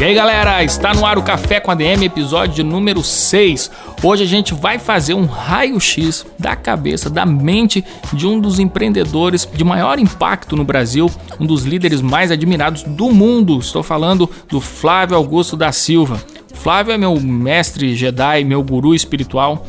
[0.00, 3.70] E aí galera, está no ar o Café com a DM, episódio número 6.
[4.02, 9.46] Hoje a gente vai fazer um raio-x da cabeça, da mente de um dos empreendedores
[9.52, 13.58] de maior impacto no Brasil, um dos líderes mais admirados do mundo.
[13.58, 16.18] Estou falando do Flávio Augusto da Silva.
[16.54, 19.66] Flávio é meu mestre Jedi, meu guru espiritual.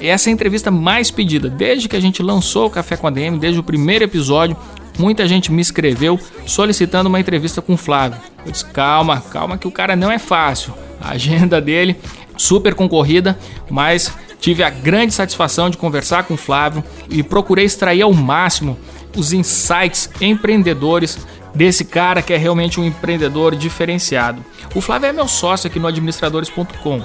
[0.00, 3.10] Essa é a entrevista mais pedida desde que a gente lançou o Café com a
[3.10, 4.56] DM, desde o primeiro episódio
[4.98, 8.20] muita gente me escreveu solicitando uma entrevista com o Flávio.
[8.44, 10.74] Eu disse: calma, calma, que o cara não é fácil.
[11.00, 11.96] A agenda dele
[12.36, 13.38] super concorrida,
[13.70, 18.78] mas tive a grande satisfação de conversar com o Flávio e procurei extrair ao máximo
[19.16, 21.18] os insights empreendedores
[21.54, 24.44] desse cara que é realmente um empreendedor diferenciado.
[24.74, 27.02] O Flávio é meu sócio aqui no administradores.com.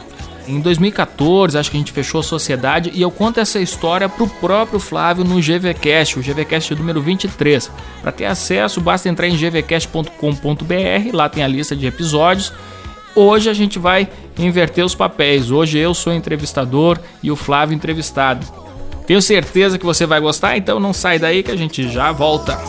[0.48, 4.24] Em 2014, acho que a gente fechou a sociedade e eu conto essa história para
[4.24, 7.72] o próprio Flávio no GVCast, o GVCast número 23.
[8.02, 12.52] Para ter acesso, basta entrar em gvcast.com.br, lá tem a lista de episódios.
[13.16, 15.50] Hoje a gente vai inverter os papéis.
[15.50, 18.46] Hoje eu sou entrevistador e o Flávio entrevistado.
[19.08, 22.60] Tenho certeza que você vai gostar, então não sai daí que a gente já volta.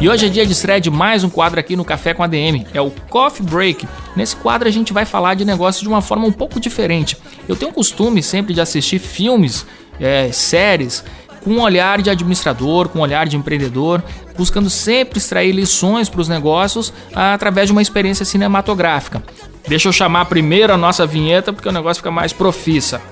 [0.00, 2.28] E hoje é dia de estreia de mais um quadro aqui no Café com a
[2.28, 3.86] DM, é o Coffee Break.
[4.14, 7.16] Nesse quadro a gente vai falar de negócios de uma forma um pouco diferente.
[7.48, 9.66] Eu tenho o costume sempre de assistir filmes,
[9.98, 11.04] é, séries,
[11.42, 14.00] com um olhar de administrador, com um olhar de empreendedor,
[14.36, 19.20] buscando sempre extrair lições para os negócios através de uma experiência cinematográfica.
[19.66, 23.02] Deixa eu chamar primeiro a nossa vinheta porque o negócio fica mais profissa.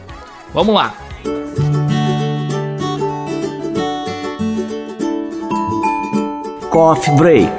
[0.55, 1.06] Vamos lá!
[6.77, 7.51] Coffee Break.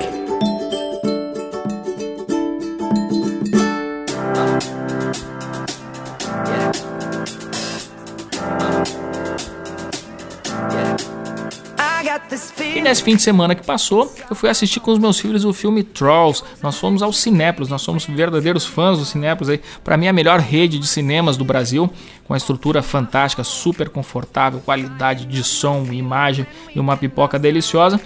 [12.75, 15.51] E nesse fim de semana que passou, eu fui assistir com os meus filhos o
[15.51, 16.43] filme Trolls.
[16.61, 19.59] Nós fomos ao Cinépolis, nós somos verdadeiros fãs do Cinépolis aí.
[19.83, 21.89] Para mim a melhor rede de cinemas do Brasil,
[22.27, 26.45] com a estrutura fantástica, super confortável, qualidade de som, imagem
[26.75, 27.99] e uma pipoca deliciosa.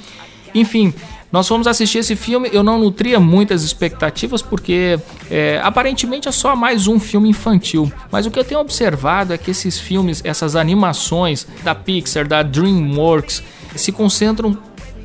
[0.53, 0.94] Enfim,
[1.31, 6.56] nós fomos assistir esse filme, eu não nutria muitas expectativas porque é, aparentemente é só
[6.56, 7.91] mais um filme infantil.
[8.12, 12.44] Mas o que eu tenho observado é que esses filmes, essas animações da Pixar, da
[12.44, 13.41] DreamWorks,
[13.75, 14.57] se concentram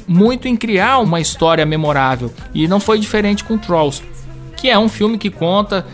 [0.09, 2.33] muito em criar uma história memorável.
[2.53, 4.03] E não foi diferente com Trolls,
[4.57, 5.87] que é um filme que conta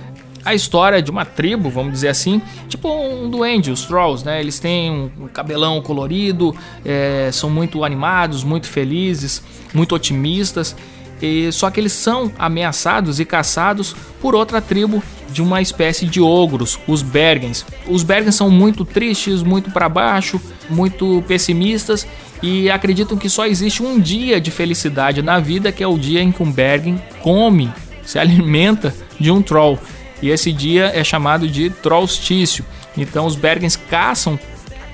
[0.45, 4.41] a história de uma tribo, vamos dizer assim, tipo um duende, os Trolls, né?
[4.41, 6.55] Eles têm um cabelão colorido,
[6.85, 9.43] é, são muito animados, muito felizes,
[9.73, 10.75] muito otimistas.
[11.21, 15.01] E, só que eles são ameaçados e caçados por outra tribo
[15.31, 17.65] de uma espécie de ogros, os Bergens.
[17.87, 22.07] Os Bergens são muito tristes, muito para baixo, muito pessimistas
[22.43, 26.21] e acreditam que só existe um dia de felicidade na vida, que é o dia
[26.21, 27.73] em que um Bergen come,
[28.05, 29.79] se alimenta de um troll.
[30.23, 32.65] E esse dia é chamado de Trollstício.
[32.97, 34.39] Então os Bergens caçam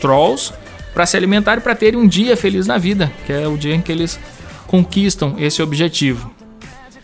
[0.00, 0.52] trolls
[0.94, 3.74] para se alimentar e para terem um dia feliz na vida, que é o dia
[3.74, 4.18] em que eles
[4.66, 6.32] conquistam esse objetivo.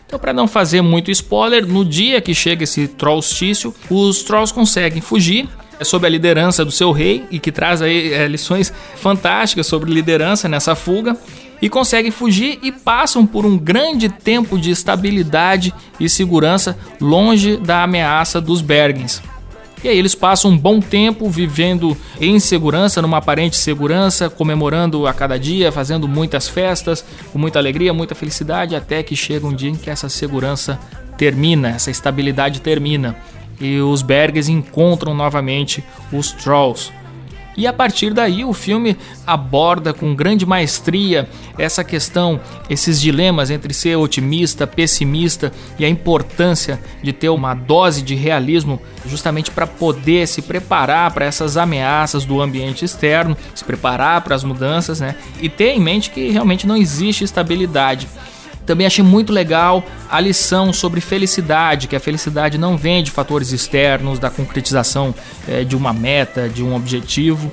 [0.07, 5.01] Então, para não fazer muito spoiler, no dia que chega esse Trollstício, os Trolls conseguem
[5.01, 5.49] fugir
[5.79, 9.93] é sob a liderança do seu rei e que traz aí é, lições fantásticas sobre
[9.93, 11.17] liderança nessa fuga
[11.65, 17.83] e conseguem fugir e passam por um grande tempo de estabilidade e segurança longe da
[17.83, 19.23] ameaça dos Bergens.
[19.83, 25.15] E aí eles passam um bom tempo vivendo em segurança, numa aparente segurança, comemorando a
[25.15, 27.03] cada dia, fazendo muitas festas,
[27.33, 30.79] com muita alegria, muita felicidade, até que chega um dia em que essa segurança
[31.17, 33.17] termina, essa estabilidade termina
[33.59, 35.83] e os Berges encontram novamente
[36.13, 36.93] os Trolls.
[37.57, 38.97] E a partir daí o filme
[39.27, 41.29] aborda com grande maestria
[41.59, 48.03] essa questão, esses dilemas entre ser otimista, pessimista e a importância de ter uma dose
[48.03, 54.23] de realismo justamente para poder se preparar para essas ameaças do ambiente externo, se preparar
[54.23, 55.15] para as mudanças, né?
[55.41, 58.09] E ter em mente que realmente não existe estabilidade.
[58.67, 63.53] Também achei muito legal a lição sobre felicidade, que a felicidade não vem de fatores
[63.53, 65.15] externos, da concretização
[65.47, 67.53] é, de uma meta, de um objetivo,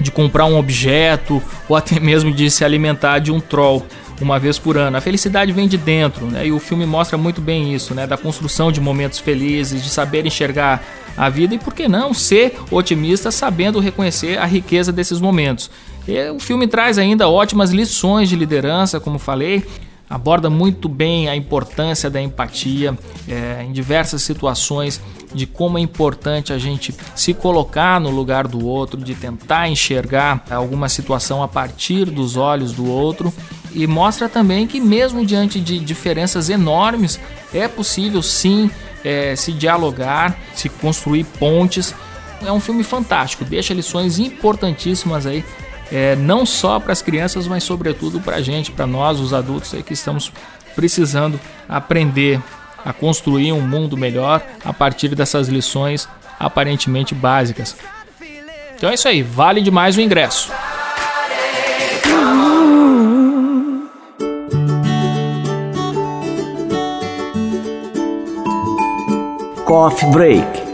[0.00, 3.84] de comprar um objeto ou até mesmo de se alimentar de um troll
[4.20, 4.96] uma vez por ano.
[4.96, 6.46] A felicidade vem de dentro, né?
[6.46, 8.06] E o filme mostra muito bem isso, né?
[8.06, 10.82] Da construção de momentos felizes, de saber enxergar
[11.16, 15.70] a vida e por que não ser otimista sabendo reconhecer a riqueza desses momentos.
[16.06, 19.64] E o filme traz ainda ótimas lições de liderança, como falei,
[20.08, 22.96] aborda muito bem a importância da empatia
[23.28, 25.00] é, em diversas situações,
[25.34, 30.44] de como é importante a gente se colocar no lugar do outro, de tentar enxergar
[30.50, 33.32] alguma situação a partir dos olhos do outro.
[33.72, 37.20] E mostra também que, mesmo diante de diferenças enormes,
[37.52, 38.70] é possível sim
[39.04, 41.94] é, se dialogar, se construir pontes.
[42.42, 45.44] É um filme fantástico, deixa lições importantíssimas aí
[45.92, 49.74] é, não só para as crianças, mas sobretudo para a gente, para nós, os adultos
[49.74, 50.32] aí que estamos
[50.74, 52.40] precisando aprender
[52.84, 56.08] a construir um mundo melhor a partir dessas lições
[56.38, 57.76] aparentemente básicas.
[58.76, 60.52] Então é isso aí, vale demais o ingresso.
[69.64, 70.67] Coffee Break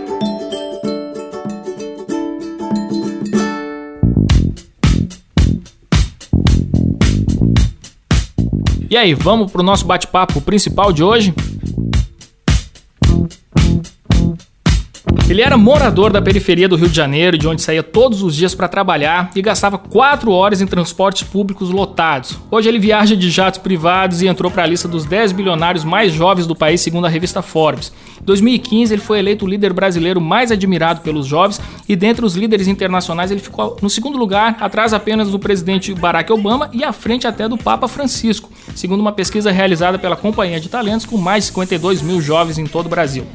[8.94, 11.35] E aí, vamos para o nosso bate-papo principal de hoje?
[15.34, 18.54] Ele era morador da periferia do Rio de Janeiro, de onde saía todos os dias
[18.54, 22.38] para trabalhar e gastava 4 horas em transportes públicos lotados.
[22.52, 26.12] Hoje ele viaja de jatos privados e entrou para a lista dos 10 bilionários mais
[26.12, 27.92] jovens do país, segundo a revista Forbes.
[28.22, 32.36] Em 2015, ele foi eleito o líder brasileiro mais admirado pelos jovens e dentre os
[32.36, 36.92] líderes internacionais ele ficou no segundo lugar, atrás apenas do presidente Barack Obama e à
[36.92, 41.42] frente até do Papa Francisco, segundo uma pesquisa realizada pela Companhia de Talentos com mais
[41.42, 43.26] de 52 mil jovens em todo o Brasil.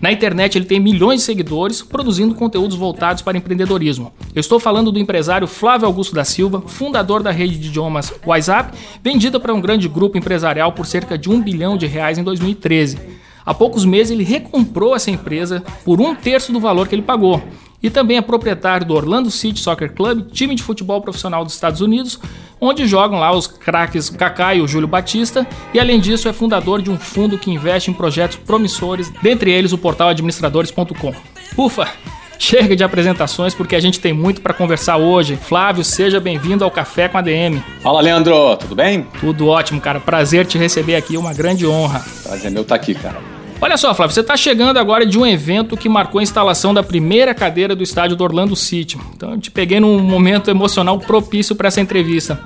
[0.00, 4.12] Na internet ele tem milhões de seguidores produzindo conteúdos voltados para empreendedorismo.
[4.34, 8.76] Eu estou falando do empresário Flávio Augusto da Silva, fundador da rede de idiomas WhatsApp,
[9.02, 12.98] vendida para um grande grupo empresarial por cerca de um bilhão de reais em 2013.
[13.44, 17.42] Há poucos meses ele recomprou essa empresa por um terço do valor que ele pagou
[17.86, 21.80] e também é proprietário do Orlando City Soccer Club, time de futebol profissional dos Estados
[21.80, 22.18] Unidos,
[22.60, 26.82] onde jogam lá os craques Kaká e o Júlio Batista, e além disso é fundador
[26.82, 31.14] de um fundo que investe em projetos promissores, dentre eles o portal administradores.com.
[31.56, 31.88] Ufa!
[32.40, 35.36] Chega de apresentações porque a gente tem muito para conversar hoje.
[35.36, 37.62] Flávio, seja bem-vindo ao Café com a DM.
[37.80, 39.06] Fala, Leandro, tudo bem?
[39.20, 40.00] Tudo ótimo, cara.
[40.00, 42.04] Prazer te receber aqui, uma grande honra.
[42.24, 43.35] Prazer meu estar tá aqui, cara.
[43.60, 46.82] Olha só, Flávio, você está chegando agora de um evento que marcou a instalação da
[46.82, 48.98] primeira cadeira do estádio do Orlando City.
[49.14, 52.40] Então eu te peguei num momento emocional propício para essa entrevista.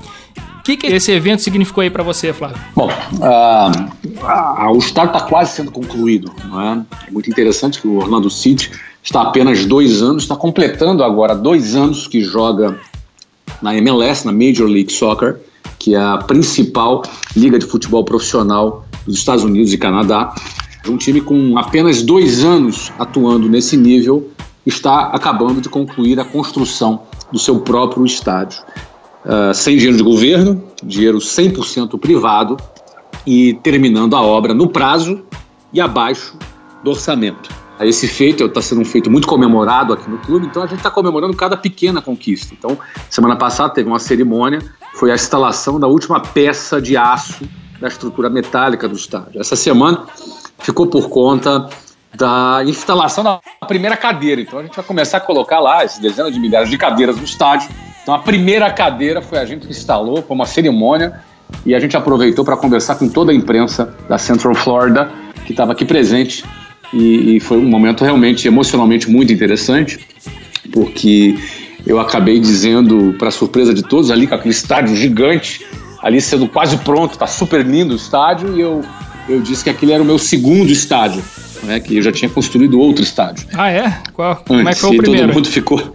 [0.61, 2.59] O que, que esse evento significou aí para você, Flávio?
[2.77, 6.31] Bom, uh, uh, o estádio está quase sendo concluído.
[6.39, 7.09] É?
[7.09, 8.71] é muito interessante que o Orlando City
[9.03, 12.79] está apenas dois anos, está completando agora dois anos que joga
[13.61, 15.41] na MLS, na Major League Soccer,
[15.79, 17.03] que é a principal
[17.35, 20.35] liga de futebol profissional dos Estados Unidos e Canadá.
[20.89, 24.31] Um time com apenas dois anos atuando nesse nível
[24.65, 28.63] está acabando de concluir a construção do seu próprio estádio.
[29.25, 32.57] Uh, sem dinheiro de governo, dinheiro 100% privado
[33.27, 35.23] e terminando a obra no prazo
[35.73, 36.37] e abaixo
[36.83, 37.51] do orçamento.
[37.81, 40.91] Esse feito está sendo um feito muito comemorado aqui no clube, então a gente está
[40.91, 42.55] comemorando cada pequena conquista.
[42.55, 42.79] Então,
[43.09, 44.61] semana passada teve uma cerimônia,
[44.95, 47.49] foi a instalação da última peça de aço
[47.81, 49.41] da estrutura metálica do estádio.
[49.41, 50.05] Essa semana
[50.59, 51.69] ficou por conta
[52.15, 54.41] da instalação da primeira cadeira.
[54.41, 57.25] Então a gente vai começar a colocar lá esses dezenas de milhares de cadeiras no
[57.25, 57.69] estádio.
[58.03, 61.21] Então a primeira cadeira foi a gente que instalou, foi uma cerimônia
[61.65, 65.11] e a gente aproveitou para conversar com toda a imprensa da Central Florida
[65.45, 66.45] que estava aqui presente
[66.93, 70.07] e, e, foi um momento realmente emocionalmente muito interessante
[70.73, 71.37] porque
[71.87, 75.65] eu acabei dizendo para surpresa de todos ali com aquele estádio gigante
[76.03, 78.83] ali sendo quase pronto, tá super lindo o estádio e eu
[79.29, 81.23] eu disse que aquele era o meu segundo estádio,
[81.63, 83.47] né, que eu já tinha construído outro estádio.
[83.55, 83.97] Ah, é?
[84.13, 85.27] Qual, Antes, como é que foi o primeiro?
[85.29, 85.93] todo mundo ficou...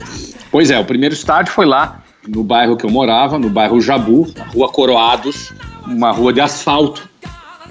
[0.51, 4.31] Pois é, o primeiro estádio foi lá, no bairro que eu morava, no bairro Jabu,
[4.38, 5.53] na rua Coroados,
[5.85, 7.09] uma rua de asfalto,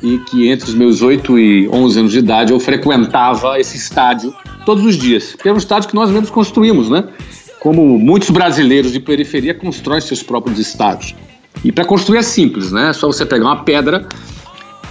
[0.03, 4.35] e que entre os meus 8 e 11 anos de idade eu frequentava esse estádio
[4.67, 7.05] todos os dias, porque era um estádio que nós mesmos construímos, né?
[7.59, 11.15] Como muitos brasileiros de periferia constroem seus próprios estádios.
[11.65, 12.91] E para construir é simples, né?
[12.91, 14.07] É só você pegar uma pedra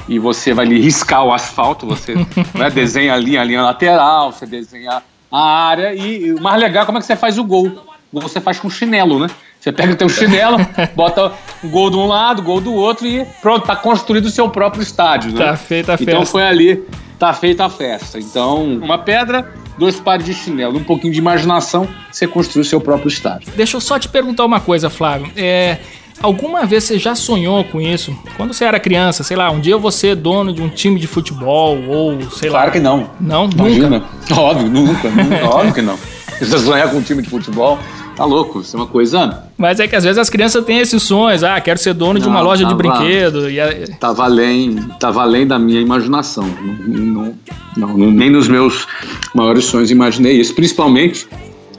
[0.09, 2.15] e você vai ali riscar o asfalto, você
[2.55, 5.01] né, desenha a linha, a linha lateral, você desenha
[5.31, 7.71] a área e o mais legal é como é que você faz o gol.
[8.11, 9.27] Você faz com chinelo, né?
[9.59, 10.57] Você pega o teu chinelo,
[10.93, 11.31] bota
[11.63, 14.83] um gol de um lado, gol do outro e pronto, tá construído o seu próprio
[14.83, 15.45] estádio, né?
[15.45, 16.11] Tá feita a então festa.
[16.11, 16.83] Então foi ali,
[17.17, 18.19] tá feita a festa.
[18.19, 22.81] Então, uma pedra, dois pares de chinelo, um pouquinho de imaginação, você construiu o seu
[22.81, 23.51] próprio estádio.
[23.55, 25.31] Deixa eu só te perguntar uma coisa, Flávio.
[25.35, 25.79] É,
[26.21, 28.15] Alguma vez você já sonhou com isso?
[28.37, 30.99] Quando você era criança, sei lá, um dia eu vou ser dono de um time
[30.99, 32.59] de futebol ou sei claro lá.
[32.59, 33.09] Claro que não.
[33.19, 33.49] Não?
[33.49, 33.99] Imagina.
[33.99, 34.41] Nunca?
[34.41, 35.09] Óbvio, nunca.
[35.09, 35.97] nunca óbvio que não.
[36.39, 37.77] Você sonhar com um time de futebol,
[38.15, 39.43] tá louco, isso é uma coisa.
[39.57, 42.21] Mas é que às vezes as crianças têm esses sonhos, ah, quero ser dono não,
[42.21, 43.49] de uma loja tava, de brinquedo.
[43.49, 43.69] E a...
[43.99, 46.45] Tava além, tava além da minha imaginação.
[46.85, 47.33] Não,
[47.77, 48.87] não, não, nem nos meus
[49.33, 50.53] maiores sonhos imaginei isso.
[50.53, 51.27] Principalmente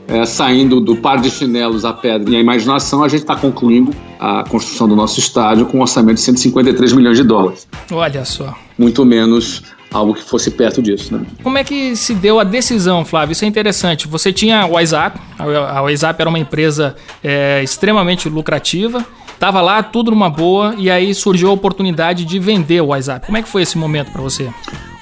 [0.09, 3.95] é, saindo do par de chinelos à pedra e à imaginação, a gente está concluindo
[4.19, 7.67] a construção do nosso estádio com um orçamento de 153 milhões de dólares.
[7.91, 8.55] Olha só.
[8.79, 11.17] Muito menos algo que fosse perto disso.
[11.17, 11.25] Né?
[11.43, 13.33] Como é que se deu a decisão, Flávio?
[13.33, 14.09] Isso é interessante.
[14.09, 20.11] Você tinha o WhatsApp, a WhatsApp era uma empresa é, extremamente lucrativa, estava lá tudo
[20.11, 23.26] numa boa e aí surgiu a oportunidade de vender o WhatsApp.
[23.26, 24.49] Como é que foi esse momento para você?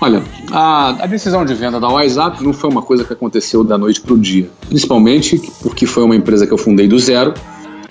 [0.01, 3.79] Olha, a, a, decisão de venda da WhatsApp não foi uma coisa que aconteceu da
[3.79, 7.35] noite para o dia, principalmente porque foi uma empresa que eu fundei do zero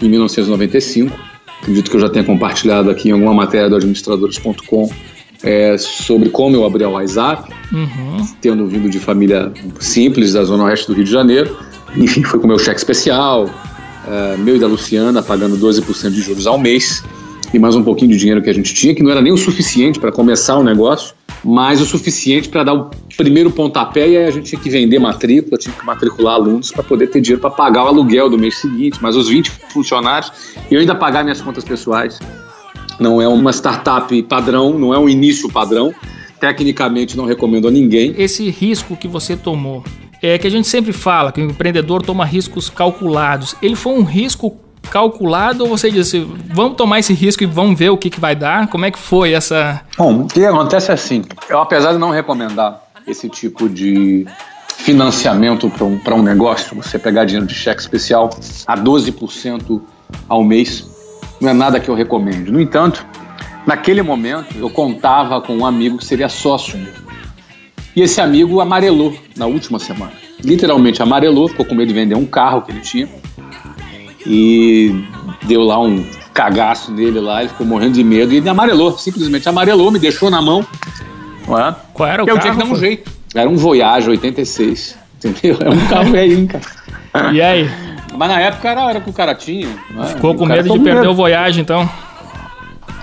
[0.02, 1.18] em 1995.
[1.62, 4.90] Acredito que eu já tenha compartilhado aqui em alguma matéria do administradores.com
[5.44, 8.28] é, sobre como eu abri a WhatsApp, uhum.
[8.42, 11.58] tendo vindo de família simples da zona oeste do Rio de Janeiro.
[11.96, 13.50] Enfim, foi com meu cheque especial,
[14.08, 17.04] é, meu e da Luciana, pagando 12% de juros ao mês
[17.54, 19.38] e mais um pouquinho de dinheiro que a gente tinha, que não era nem o
[19.38, 24.26] suficiente para começar o negócio mas o suficiente para dar o primeiro pontapé e aí
[24.26, 27.50] a gente tinha que vender matrícula, tinha que matricular alunos para poder ter dinheiro para
[27.50, 30.32] pagar o aluguel do mês seguinte, mas os 20 funcionários
[30.70, 32.20] e eu ainda pagar minhas contas pessoais.
[33.00, 35.94] Não é uma startup padrão, não é um início padrão.
[36.40, 38.14] Tecnicamente não recomendo a ninguém.
[38.18, 39.84] Esse risco que você tomou,
[40.22, 43.56] é que a gente sempre fala que o empreendedor toma riscos calculados.
[43.62, 44.58] Ele foi um risco
[44.90, 48.36] calculado ou você disse, vamos tomar esse risco e vamos ver o que, que vai
[48.36, 48.68] dar?
[48.68, 49.82] Como é que foi essa.
[49.98, 54.26] Bom, o que acontece é assim: eu, apesar de não recomendar esse tipo de
[54.78, 58.30] financiamento para um, um negócio, você pegar dinheiro de cheque especial
[58.66, 59.82] a 12%
[60.28, 60.86] ao mês,
[61.40, 62.52] não é nada que eu recomende.
[62.52, 63.06] No entanto,
[63.66, 66.80] naquele momento eu contava com um amigo que seria sócio.
[67.96, 70.14] E esse amigo amarelou na última semana.
[70.44, 73.08] Literalmente amarelou, ficou com medo de vender um carro que ele tinha
[74.26, 75.04] e
[75.44, 79.48] deu lá um cagaço nele lá, ele ficou morrendo de medo e ele amarelou, simplesmente
[79.48, 80.66] amarelou, me deixou na mão.
[81.48, 81.76] Não é?
[81.94, 82.38] Qual era o eu carro?
[82.38, 83.12] Eu tinha que dar um jeito.
[83.36, 85.58] Era um Voyage 86, entendeu?
[85.62, 87.34] É um carro velhinho, cara.
[87.34, 87.70] E aí?
[88.18, 89.68] Mas na época era, era que o cara tinha.
[89.90, 90.06] Né?
[90.08, 91.12] Ficou com medo de perder medo.
[91.12, 91.90] o Voyage, então?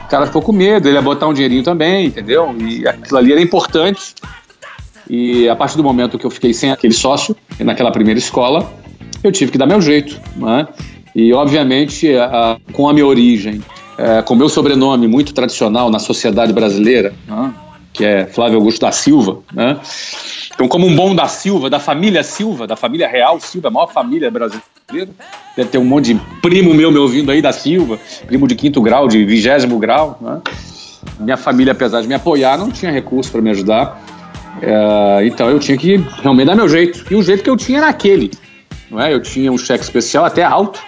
[0.04, 2.54] O cara ficou com medo, ele ia botar um dinheirinho também, entendeu?
[2.58, 4.14] E aquilo ali era importante.
[5.08, 8.70] E a partir do momento que eu fiquei sem aquele sócio, naquela primeira escola,
[9.22, 10.68] eu tive que dar meu jeito, né?
[11.14, 13.62] E, obviamente, a, com a minha origem,
[13.96, 17.52] é, com o meu sobrenome muito tradicional na sociedade brasileira, né,
[17.92, 19.76] que é Flávio Augusto da Silva, né?
[20.54, 23.92] Então, como um bom da Silva, da família Silva, da família real Silva, a maior
[23.92, 24.62] família brasileira,
[25.56, 28.80] deve ter um monte de primo meu me ouvindo aí da Silva, primo de quinto
[28.82, 30.40] grau, de vigésimo grau, né?
[31.18, 34.17] Minha família, apesar de me apoiar, não tinha recurso para me ajudar.
[34.62, 37.04] É, então eu tinha que realmente dar meu jeito.
[37.10, 38.30] E o jeito que eu tinha era aquele.
[38.90, 39.12] Não é?
[39.12, 40.80] Eu tinha um cheque especial até alto,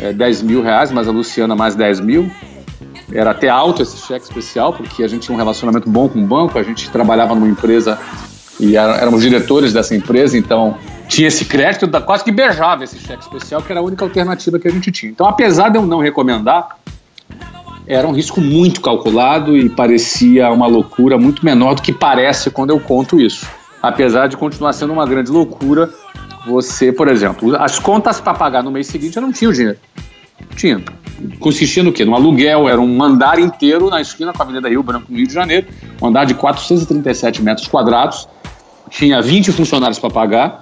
[0.00, 2.30] é, 10 mil reais, mas a Luciana mais 10 mil.
[3.12, 6.26] Era até alto esse cheque especial, porque a gente tinha um relacionamento bom com o
[6.26, 7.98] banco, a gente trabalhava numa empresa
[8.60, 13.62] e éramos diretores dessa empresa, então tinha esse crédito, quase que beijava esse cheque especial,
[13.62, 15.10] que era a única alternativa que a gente tinha.
[15.10, 16.77] Então, apesar de eu não recomendar,
[17.88, 22.70] era um risco muito calculado e parecia uma loucura muito menor do que parece quando
[22.70, 23.48] eu conto isso.
[23.82, 25.90] Apesar de continuar sendo uma grande loucura,
[26.46, 29.78] você, por exemplo, as contas para pagar no mês seguinte eu não tinha o dinheiro.
[30.54, 30.82] Tinha.
[31.40, 32.04] Consistia no quê?
[32.04, 35.26] No aluguel, era um andar inteiro na esquina com a Avenida Rio Branco, no Rio
[35.26, 35.66] de Janeiro,
[36.00, 38.28] um andar de 437 metros quadrados,
[38.90, 40.60] tinha 20 funcionários para pagar.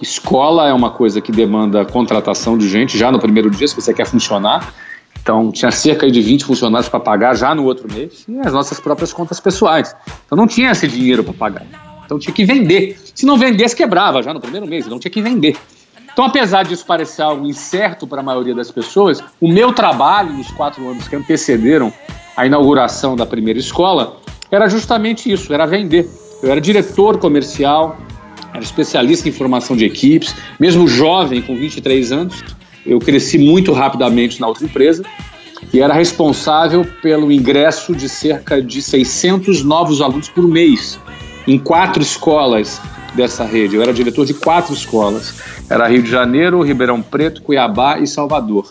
[0.00, 3.92] Escola é uma coisa que demanda contratação de gente já no primeiro dia, se você
[3.92, 4.72] quer funcionar.
[5.22, 8.80] Então, tinha cerca de 20 funcionários para pagar já no outro mês e as nossas
[8.80, 9.94] próprias contas pessoais.
[10.26, 11.90] Então, não tinha esse dinheiro para pagar.
[12.10, 12.98] Então tinha que vender.
[13.14, 15.56] Se não vendesse, quebrava já no primeiro mês, então tinha que vender.
[16.12, 20.50] Então, apesar disso parecer algo incerto para a maioria das pessoas, o meu trabalho nos
[20.50, 21.92] quatro anos que antecederam
[22.36, 24.16] a inauguração da primeira escola
[24.50, 26.10] era justamente isso, era vender.
[26.42, 27.96] Eu era diretor comercial,
[28.52, 32.42] era especialista em formação de equipes, mesmo jovem, com 23 anos,
[32.90, 35.04] eu cresci muito rapidamente na outra empresa
[35.72, 40.98] e era responsável pelo ingresso de cerca de 600 novos alunos por mês
[41.46, 42.80] em quatro escolas
[43.14, 43.76] dessa rede.
[43.76, 45.40] Eu era diretor de quatro escolas.
[45.70, 48.68] Era Rio de Janeiro, Ribeirão Preto, Cuiabá e Salvador.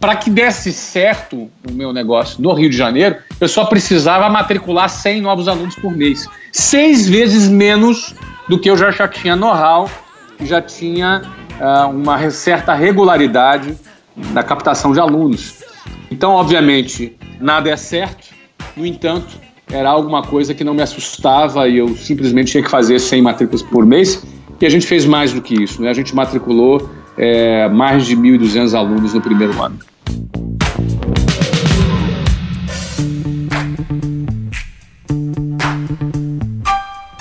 [0.00, 4.88] Para que desse certo o meu negócio no Rio de Janeiro, eu só precisava matricular
[4.88, 6.26] 100 novos alunos por mês.
[6.50, 8.16] Seis vezes menos
[8.48, 9.88] do que eu já, já tinha know-how,
[10.40, 11.22] já tinha
[11.92, 13.76] uma certa regularidade
[14.16, 15.62] na captação de alunos.
[16.10, 18.28] Então, obviamente, nada é certo,
[18.76, 19.38] no entanto,
[19.70, 23.62] era alguma coisa que não me assustava e eu simplesmente tinha que fazer 100 matrículas
[23.62, 24.24] por mês.
[24.60, 25.90] E a gente fez mais do que isso, né?
[25.90, 29.78] A gente matriculou é, mais de 1.200 alunos no primeiro ano.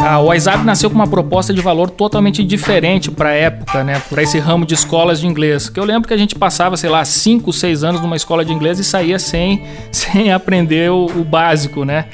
[0.06, 4.02] A WhatsApp nasceu com uma proposta de valor totalmente diferente para a época, né?
[4.10, 5.70] Para esse ramo de escolas de inglês.
[5.70, 8.52] Que eu lembro que a gente passava, sei lá, 5, 6 anos numa escola de
[8.52, 12.08] inglês e saía sem, sem aprender o, o básico, né?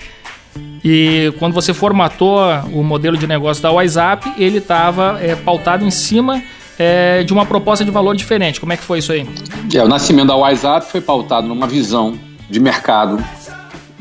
[0.85, 2.39] E quando você formatou
[2.71, 6.43] o modelo de negócio da WhatsApp, ele estava é, pautado em cima
[6.77, 8.59] é, de uma proposta de valor diferente.
[8.59, 9.27] Como é que foi isso aí?
[9.73, 12.13] É, o nascimento da WhatsApp foi pautado numa visão
[12.47, 13.17] de mercado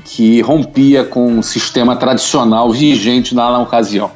[0.08, 4.10] que rompia com o sistema tradicional vigente na ocasião.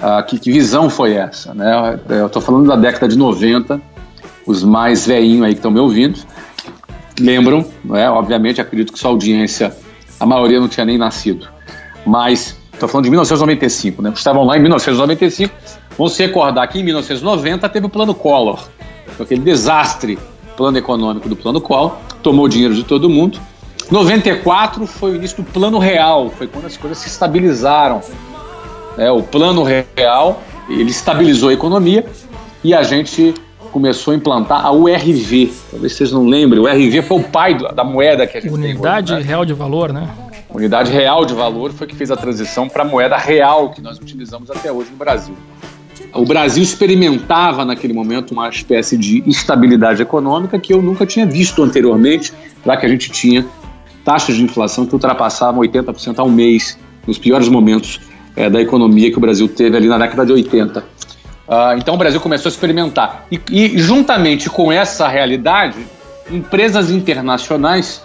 [0.00, 1.52] Ah, que, que, visão foi essa?
[1.54, 2.00] Né?
[2.08, 3.80] Eu estou falando da década de 90,
[4.46, 6.18] os mais velhinhos aí que estão me ouvindo
[7.20, 8.10] lembram, né?
[8.10, 9.76] obviamente acredito que sua audiência,
[10.18, 11.48] a maioria não tinha nem nascido,
[12.04, 14.12] mas estou falando de 1995, né?
[14.14, 15.54] estavam lá em 1995,
[15.96, 18.66] vão se recordar que em 1990 teve o plano Collor,
[19.20, 20.18] aquele desastre
[20.56, 23.38] plano econômico do plano Collor, tomou dinheiro de todo mundo,
[23.90, 28.00] 94 foi o início do Plano Real, foi quando as coisas se estabilizaram.
[28.96, 32.06] É, o Plano Real ele estabilizou a economia
[32.62, 33.34] e a gente
[33.70, 35.52] começou a implantar a URV.
[35.70, 39.12] Talvez vocês não lembrem, o URV foi o pai da moeda que a gente Unidade
[39.12, 39.28] hoje, né?
[39.28, 40.08] Real de Valor, né?
[40.48, 43.98] Unidade Real de Valor foi que fez a transição para a moeda real que nós
[43.98, 45.34] utilizamos até hoje no Brasil.
[46.12, 51.60] O Brasil experimentava naquele momento uma espécie de estabilidade econômica que eu nunca tinha visto
[51.60, 52.32] anteriormente,
[52.64, 53.44] já que a gente tinha
[54.04, 58.00] taxas de inflação que ultrapassavam 80% ao mês, nos piores momentos
[58.36, 60.80] é, da economia que o Brasil teve ali na década de 80.
[60.80, 60.84] Uh,
[61.48, 63.26] ah, então o Brasil começou a experimentar.
[63.30, 65.78] E, e, juntamente com essa realidade,
[66.30, 68.02] empresas internacionais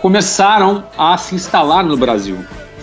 [0.00, 2.38] começaram a se instalar no Brasil.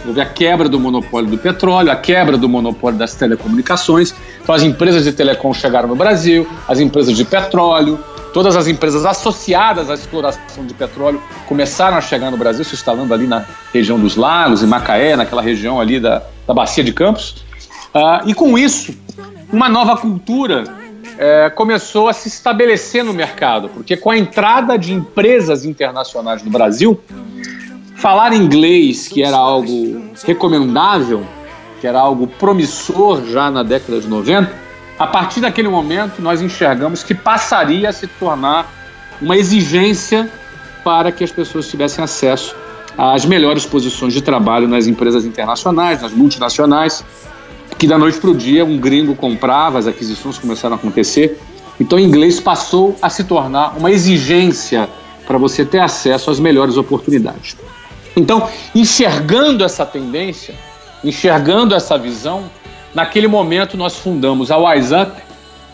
[0.06, 4.15] Houve a quebra do monopólio do petróleo, a quebra do monopólio das telecomunicações.
[4.41, 8.00] Então as empresas de telecom chegaram no Brasil, as empresas de petróleo,
[8.34, 13.13] Todas as empresas associadas à exploração de petróleo começaram a chegar no Brasil, se instalando
[13.13, 17.44] ali na região dos lagos, em Macaé, naquela região ali da, da Bacia de Campos.
[17.94, 18.94] Uh, e com isso,
[19.52, 20.63] uma nova cultura
[21.18, 26.50] é, começou a se estabelecer no mercado, porque com a entrada de empresas internacionais no
[26.50, 26.98] Brasil,
[27.96, 31.26] falar inglês, que era algo recomendável,
[31.82, 34.69] que era algo promissor já na década de 90,
[35.00, 38.70] a partir daquele momento, nós enxergamos que passaria a se tornar
[39.22, 40.30] uma exigência
[40.84, 42.54] para que as pessoas tivessem acesso
[42.98, 47.06] às melhores posições de trabalho nas empresas internacionais, nas multinacionais,
[47.78, 51.40] que da noite para o dia um gringo comprava, as aquisições começaram a acontecer.
[51.80, 54.90] Então, o inglês passou a se tornar uma exigência
[55.26, 57.56] para você ter acesso às melhores oportunidades.
[58.18, 60.56] Então, enxergando essa tendência,
[61.06, 62.50] enxergando essa visão,
[62.93, 65.12] Naquele momento, nós fundamos a WiseUp,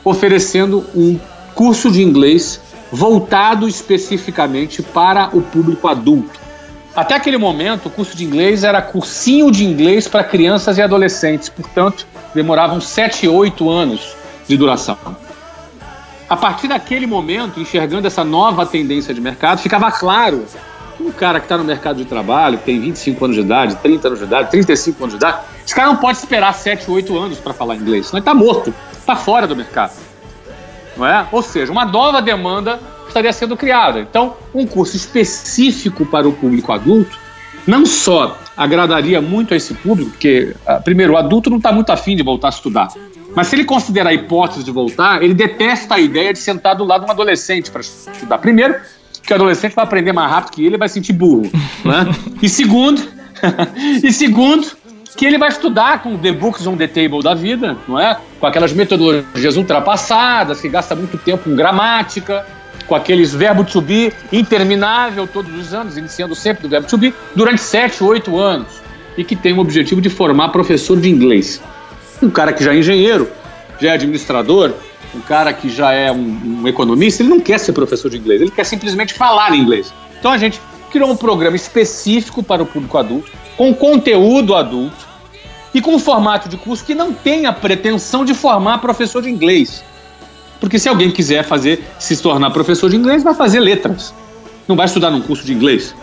[0.04, 1.20] oferecendo um
[1.54, 6.40] curso de inglês voltado especificamente para o público adulto.
[6.96, 11.50] Até aquele momento, o curso de inglês era cursinho de inglês para crianças e adolescentes,
[11.50, 14.16] portanto, demoravam 7, 8 anos
[14.48, 14.98] de duração.
[16.30, 20.46] A partir daquele momento, enxergando essa nova tendência de mercado, ficava claro
[21.00, 24.08] um cara que está no mercado de trabalho, que tem 25 anos de idade, 30
[24.08, 27.40] anos de idade, 35 anos de idade, esse cara não pode esperar 7, 8 anos
[27.40, 29.94] para falar inglês, senão ele está morto, está fora do mercado.
[30.96, 31.28] Não é?
[31.32, 34.00] Ou seja, uma nova demanda estaria sendo criada.
[34.00, 37.18] Então, um curso específico para o público adulto
[37.66, 41.90] não só agradaria muito a esse público, porque, ah, primeiro, o adulto não está muito
[41.92, 42.90] afim de voltar a estudar.
[43.36, 46.86] Mas se ele considerar a hipótese de voltar, ele detesta a ideia de sentar do
[46.86, 48.38] lado de um adolescente para estudar.
[48.38, 48.76] Primeiro,
[49.22, 51.50] que o adolescente vai aprender mais rápido que ele e vai sentir burro.
[51.84, 52.06] Né?
[52.42, 53.02] e segundo,
[54.04, 54.68] e segundo,
[55.16, 58.18] que ele vai estudar com the books on the table da vida, não é?
[58.40, 62.46] Com aquelas metodologias ultrapassadas, que gasta muito tempo com gramática,
[62.86, 67.14] com aqueles verbo to be interminável todos os anos, iniciando sempre do verbo to be,
[67.36, 68.68] durante 7, 8 anos,
[69.18, 71.62] e que tem o objetivo de formar professor de inglês.
[72.22, 73.30] Um cara que já é engenheiro,
[73.80, 74.74] já é administrador,
[75.14, 78.42] um cara que já é um, um, economista, ele não quer ser professor de inglês,
[78.42, 79.94] ele quer simplesmente falar inglês.
[80.20, 80.60] Então a gente
[80.92, 85.06] criou um programa específico para o público adulto, com conteúdo adulto,
[85.76, 89.30] e com um formato de curso que não tem a pretensão de formar professor de
[89.30, 89.84] inglês.
[90.58, 94.14] Porque se alguém quiser fazer, se tornar professor de inglês, vai fazer letras.
[94.70, 95.94] Não vai estudar num curso de inglês.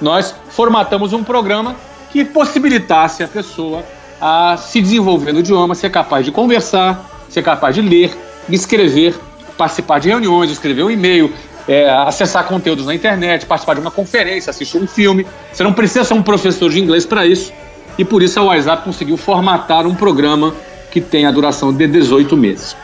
[0.00, 1.76] Nós formatamos um programa
[2.10, 3.84] que possibilitasse a pessoa
[4.18, 8.16] a se desenvolver no idioma, ser capaz de conversar, ser capaz de ler,
[8.48, 9.14] escrever,
[9.58, 11.30] participar de reuniões, escrever um e-mail,
[11.68, 15.26] é, acessar conteúdos na internet, participar de uma conferência, assistir um filme.
[15.52, 17.52] Você não precisa ser um professor de inglês para isso.
[17.98, 20.54] E por isso a WhatsApp conseguiu formatar um programa
[20.90, 22.74] que tem a duração de 18 meses.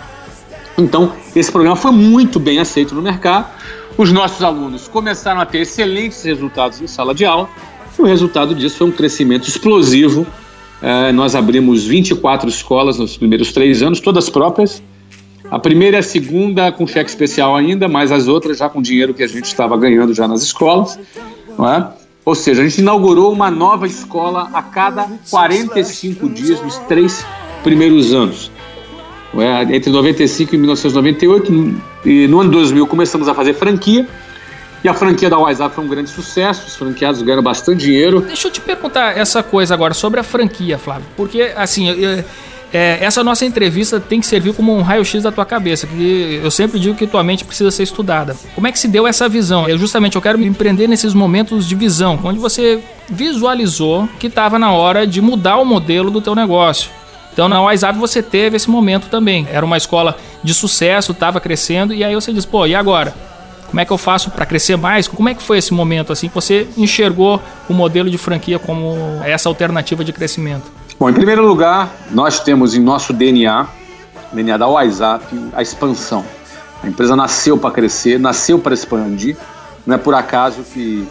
[0.76, 3.46] Então, esse programa foi muito bem aceito no mercado.
[3.96, 7.48] Os nossos alunos começaram a ter excelentes resultados em sala de aula.
[7.96, 10.26] E o resultado disso foi um crescimento explosivo.
[10.82, 14.82] É, nós abrimos 24 escolas nos primeiros três anos, todas próprias.
[15.54, 19.14] A primeira e a segunda com cheque especial ainda, mas as outras já com dinheiro
[19.14, 20.98] que a gente estava ganhando já nas escolas.
[21.56, 21.90] Não é?
[22.24, 27.24] Ou seja, a gente inaugurou uma nova escola a cada 45 dias nos três
[27.62, 28.50] primeiros anos.
[29.36, 29.76] É?
[29.76, 34.08] Entre 95 e 1998, e no ano 2000 começamos a fazer franquia.
[34.82, 38.22] E a franquia da WhatsApp foi um grande sucesso, os franqueados ganharam bastante dinheiro.
[38.22, 41.06] Deixa eu te perguntar essa coisa agora sobre a franquia, Flávio.
[41.16, 42.24] Porque, assim, eu,
[42.74, 46.50] é, essa nossa entrevista tem que servir como um raio-x da tua cabeça, que eu
[46.50, 48.34] sempre digo que tua mente precisa ser estudada.
[48.52, 49.68] Como é que se deu essa visão?
[49.68, 54.58] Eu justamente eu quero me empreender nesses momentos de visão, onde você visualizou que estava
[54.58, 56.90] na hora de mudar o modelo do teu negócio.
[57.32, 59.46] Então na WhatsApp você teve esse momento também.
[59.52, 63.14] Era uma escola de sucesso, estava crescendo, e aí você diz, pô, e agora?
[63.68, 65.06] Como é que eu faço para crescer mais?
[65.06, 68.96] Como é que foi esse momento assim que você enxergou o modelo de franquia como
[69.24, 70.83] essa alternativa de crescimento?
[70.98, 73.66] Bom, em primeiro lugar, nós temos em nosso DNA,
[74.32, 76.24] DNA da WhatsApp, a expansão.
[76.82, 79.36] A empresa nasceu para crescer, nasceu para expandir.
[79.84, 81.06] Não é por acaso que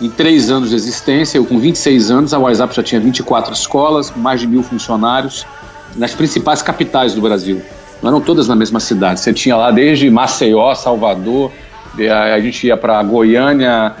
[0.00, 4.12] em três anos de existência, eu com 26 anos, a WhatsApp já tinha 24 escolas,
[4.16, 5.46] mais de mil funcionários,
[5.94, 7.62] nas principais capitais do Brasil.
[8.02, 9.20] Não eram todas na mesma cidade.
[9.20, 11.52] Você tinha lá desde Maceió, Salvador,
[12.32, 13.94] a gente ia para Goiânia,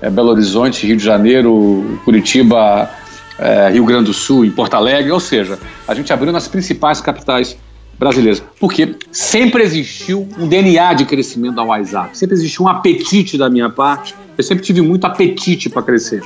[0.00, 2.90] é, Belo Horizonte, Rio de Janeiro, Curitiba,
[3.38, 7.00] é, Rio Grande do Sul, em Porto Alegre, ou seja, a gente abriu nas principais
[7.00, 7.56] capitais
[7.98, 13.48] brasileiras, porque sempre existiu um DNA de crescimento da WhatsApp, sempre existiu um apetite da
[13.48, 16.22] minha parte, eu sempre tive muito apetite para crescer.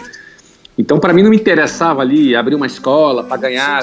[0.78, 3.82] Então, para mim, não me interessava ali abrir uma escola para ganhar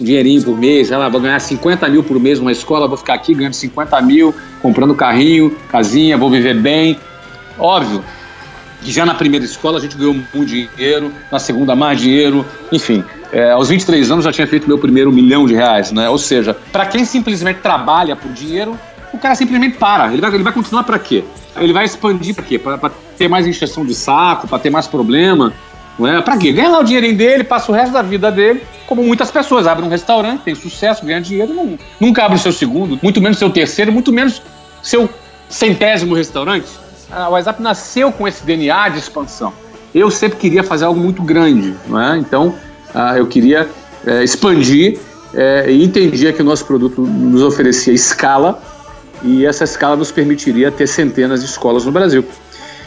[0.00, 0.90] um dinheirinho por mês.
[0.90, 4.34] Ela vou ganhar 50 mil por mês numa escola, vou ficar aqui ganhando 50 mil,
[4.60, 6.98] comprando carrinho, casinha, vou viver bem.
[7.56, 8.02] Óbvio
[8.90, 13.04] já na primeira escola a gente ganhou muito dinheiro, na segunda mais dinheiro, enfim.
[13.32, 16.08] É, aos 23 anos já tinha feito meu primeiro milhão de reais, né?
[16.08, 18.78] Ou seja, para quem simplesmente trabalha por dinheiro,
[19.12, 20.12] o cara simplesmente para.
[20.12, 21.24] Ele vai, ele vai continuar para quê?
[21.56, 22.58] Ele vai expandir para quê?
[22.58, 25.52] Para ter mais injeção de saco, para ter mais problema.
[25.98, 26.20] Não é?
[26.22, 26.52] Pra quê?
[26.52, 29.66] Ganha lá o dinheirinho dele, passa o resto da vida dele, como muitas pessoas.
[29.66, 33.38] Abre um restaurante, tem sucesso, ganha dinheiro, não, nunca abre o seu segundo, muito menos
[33.38, 34.42] seu terceiro, muito menos
[34.82, 35.08] seu
[35.48, 36.66] centésimo restaurante.
[37.12, 39.52] A WhatsApp nasceu com esse DNA de expansão.
[39.94, 42.16] Eu sempre queria fazer algo muito grande, não é?
[42.16, 42.48] Então,
[42.94, 43.68] uh, eu queria
[44.06, 44.98] uh, expandir
[45.34, 48.62] uh, e entendia que o nosso produto nos oferecia escala
[49.22, 52.24] e essa escala nos permitiria ter centenas de escolas no Brasil.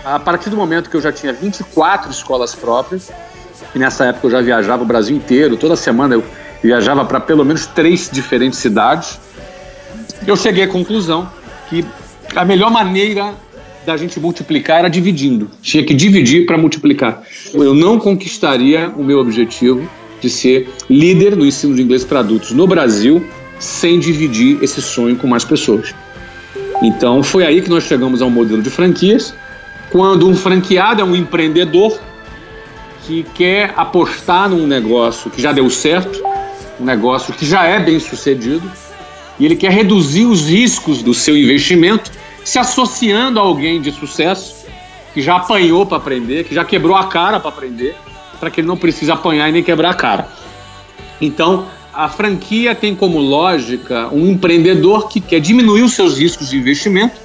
[0.03, 3.11] A partir do momento que eu já tinha 24 escolas próprias,
[3.73, 6.23] e nessa época eu já viajava o Brasil inteiro, toda semana eu
[6.63, 9.19] viajava para pelo menos três diferentes cidades,
[10.25, 11.29] eu cheguei à conclusão
[11.69, 11.85] que
[12.35, 13.33] a melhor maneira
[13.85, 15.49] da gente multiplicar era dividindo.
[15.61, 17.23] Tinha que dividir para multiplicar.
[17.53, 19.87] Eu não conquistaria o meu objetivo
[20.19, 23.23] de ser líder do ensino de inglês para adultos no Brasil
[23.59, 25.93] sem dividir esse sonho com mais pessoas.
[26.81, 29.33] Então foi aí que nós chegamos ao modelo de franquias
[29.91, 31.97] quando um franqueado é um empreendedor
[33.05, 36.21] que quer apostar num negócio que já deu certo,
[36.79, 38.69] um negócio que já é bem sucedido,
[39.39, 42.11] e ele quer reduzir os riscos do seu investimento
[42.45, 44.65] se associando a alguém de sucesso
[45.13, 47.95] que já apanhou para aprender, que já quebrou a cara para aprender,
[48.39, 50.29] para que ele não precise apanhar e nem quebrar a cara.
[51.19, 56.57] Então, a franquia tem como lógica um empreendedor que quer diminuir os seus riscos de
[56.57, 57.19] investimento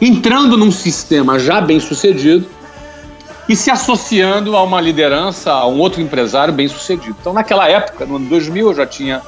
[0.00, 2.46] entrando num sistema já bem sucedido
[3.48, 7.16] e se associando a uma liderança, a um outro empresário bem sucedido.
[7.20, 9.20] Então, naquela época, no ano 2000, eu já tinha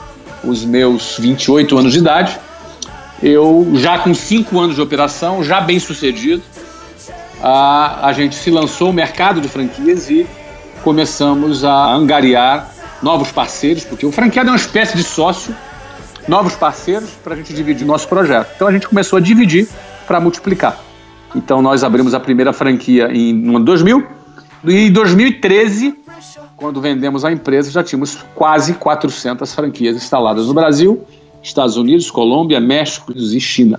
[0.42, 2.38] os meus 28 anos de idade,
[3.22, 6.42] eu já com 5 anos de operação, já bem sucedido,
[7.42, 10.26] a, a gente se lançou no mercado de franquias e
[10.82, 12.70] começamos a angariar
[13.02, 15.54] novos parceiros, porque o franqueado é uma espécie de sócio,
[16.26, 18.50] novos parceiros para a gente dividir nosso projeto.
[18.56, 19.68] Então a gente começou a dividir
[20.06, 20.78] para multiplicar.
[21.34, 24.06] Então nós abrimos a primeira franquia em 2000
[24.64, 26.04] e em 2013
[26.56, 31.04] quando vendemos a empresa, já tínhamos quase 400 franquias instaladas no Brasil,
[31.44, 33.78] Estados Unidos, Colômbia, México e China.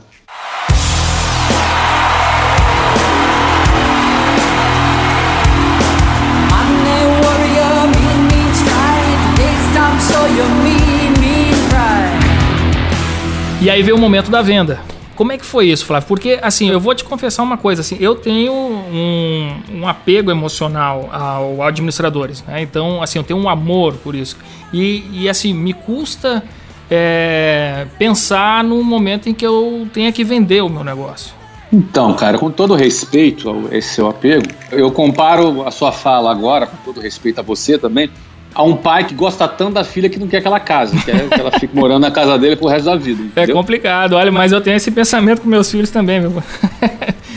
[13.61, 14.79] E aí veio o momento da venda.
[15.15, 16.07] Como é que foi isso, Flávio?
[16.07, 21.09] Porque, assim, eu vou te confessar uma coisa, assim, eu tenho um, um apego emocional
[21.11, 22.61] ao administradores, né?
[22.61, 24.37] Então, assim, eu tenho um amor por isso.
[24.71, 26.43] E, e assim, me custa
[26.89, 31.33] é, pensar no momento em que eu tenha que vender o meu negócio.
[31.71, 36.67] Então, cara, com todo respeito a esse seu apego, eu comparo a sua fala agora,
[36.67, 38.09] com todo respeito a você também,
[38.53, 41.27] a um pai que gosta tanto da filha que não quer que ela case, quer
[41.27, 43.21] que ela fique morando na casa dele pro resto da vida.
[43.21, 43.55] É entendeu?
[43.55, 46.41] É complicado, olha, mas eu tenho esse pensamento com meus filhos também, meu.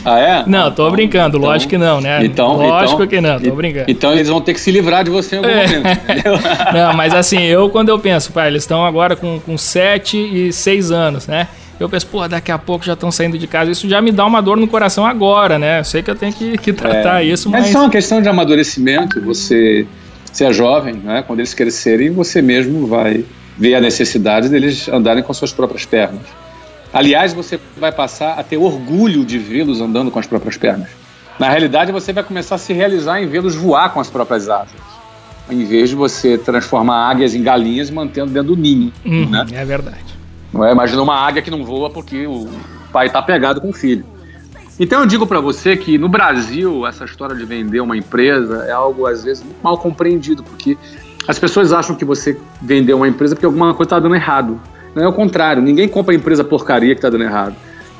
[0.05, 0.43] Ah, é?
[0.47, 2.23] Não, tô então, brincando, então, lógico que não, né?
[2.23, 3.85] Então, lógico então, que não, tô brincando.
[3.89, 5.67] Então eles vão ter que se livrar de você em algum é.
[5.67, 6.33] momento, entendeu?
[6.73, 10.53] não, mas assim, eu quando eu penso, pai, eles estão agora com, com 7 e
[10.53, 11.47] 6 anos, né?
[11.79, 13.71] Eu penso, pô, daqui a pouco já estão saindo de casa.
[13.71, 15.79] Isso já me dá uma dor no coração agora, né?
[15.79, 17.61] Eu sei que eu tenho que, que tratar é, isso, mas.
[17.61, 19.21] Mas isso é uma questão de amadurecimento.
[19.21, 19.87] Você
[20.31, 21.23] você é jovem, né?
[21.25, 23.25] quando eles crescerem, você mesmo vai
[23.57, 26.21] ver a necessidade deles andarem com suas próprias pernas.
[26.91, 30.89] Aliás, você vai passar a ter orgulho de vê-los andando com as próprias pernas.
[31.39, 34.81] Na realidade, você vai começar a se realizar em vê-los voar com as próprias asas,
[35.49, 38.91] em vez de você transformar águias em galinhas mantendo dentro do ninho.
[39.05, 39.45] Uhum, né?
[39.51, 40.17] É verdade.
[40.51, 40.71] Não é?
[40.71, 42.49] Imagina uma águia que não voa porque o
[42.91, 44.03] pai está pegado com o filho.
[44.79, 48.71] Então eu digo para você que no Brasil essa história de vender uma empresa é
[48.71, 50.77] algo às vezes muito mal compreendido, porque
[51.27, 54.59] as pessoas acham que você vendeu uma empresa porque alguma coisa está dando errado.
[54.95, 57.55] Não é o contrário, ninguém compra empresa porcaria que está dando errado.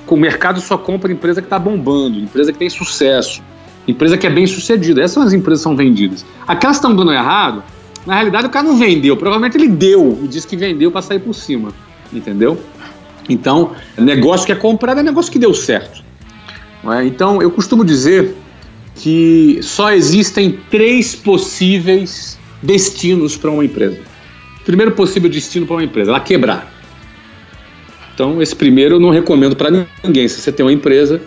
[0.07, 3.43] O mercado só compra empresa que está bombando, empresa que tem sucesso,
[3.87, 5.01] empresa que é bem sucedida.
[5.01, 6.25] Essas são as empresas que são vendidas.
[6.47, 7.63] Aquelas que estão dando errado,
[8.05, 11.19] na realidade o cara não vendeu, provavelmente ele deu e disse que vendeu para sair
[11.19, 11.71] por cima,
[12.11, 12.59] entendeu?
[13.29, 16.03] Então, negócio que é comprado é negócio que deu certo.
[16.97, 17.05] É?
[17.05, 18.35] Então, eu costumo dizer
[18.95, 23.99] que só existem três possíveis destinos para uma empresa.
[24.65, 26.78] Primeiro possível destino para uma empresa, ela quebrar.
[28.19, 30.27] Então, esse primeiro eu não recomendo para ninguém.
[30.27, 31.21] Se você tem uma empresa,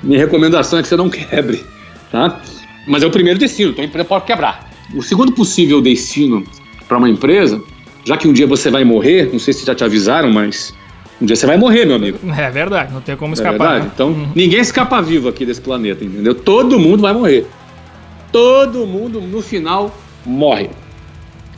[0.00, 1.64] minha recomendação é que você não quebre,
[2.08, 2.40] tá?
[2.86, 4.70] Mas é o primeiro destino, então a empresa pode quebrar.
[4.94, 6.44] O segundo possível destino
[6.86, 7.60] para uma empresa,
[8.04, 10.72] já que um dia você vai morrer, não sei se já te avisaram, mas
[11.20, 12.20] um dia você vai morrer, meu amigo.
[12.38, 13.78] É verdade, não tem como é escapar.
[13.78, 13.90] É né?
[13.92, 14.28] Então, uhum.
[14.32, 16.32] ninguém escapa vivo aqui desse planeta, entendeu?
[16.32, 17.44] Todo mundo vai morrer.
[18.30, 19.92] Todo mundo, no final,
[20.24, 20.70] morre.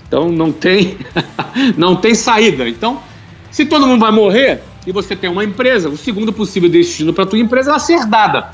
[0.07, 0.97] Então, não tem,
[1.77, 2.67] não tem saída.
[2.67, 3.03] Então,
[3.51, 7.27] se todo mundo vai morrer e você tem uma empresa, o segundo possível destino para
[7.27, 8.53] tua empresa é ela ser dada.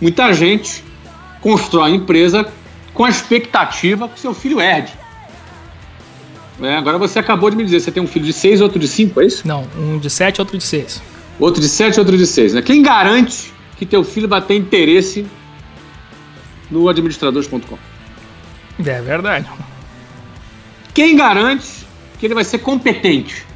[0.00, 0.84] Muita gente
[1.40, 2.48] constrói a empresa
[2.94, 4.92] com a expectativa que seu filho herde.
[6.62, 8.86] É, agora você acabou de me dizer, você tem um filho de seis, outro de
[8.86, 9.46] cinco, é isso?
[9.46, 11.02] Não, um de sete, outro de seis.
[11.40, 12.62] Outro de sete, outro de seis, né?
[12.62, 15.26] Quem garante que teu filho vai ter interesse
[16.70, 17.76] no administradores.com?
[18.78, 19.48] É verdade.
[20.94, 21.84] Quem garante
[22.20, 23.50] que ele vai ser competente?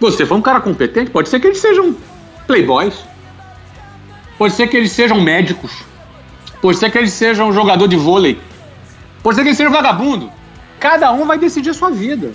[0.00, 1.96] Você foi um cara competente, pode ser que eles sejam
[2.46, 2.94] playboys,
[4.38, 5.72] pode ser que eles sejam médicos,
[6.60, 8.38] pode ser que eles sejam jogador de vôlei,
[9.22, 10.30] pode ser que eles sejam vagabundo.
[10.78, 12.32] Cada um vai decidir a sua vida.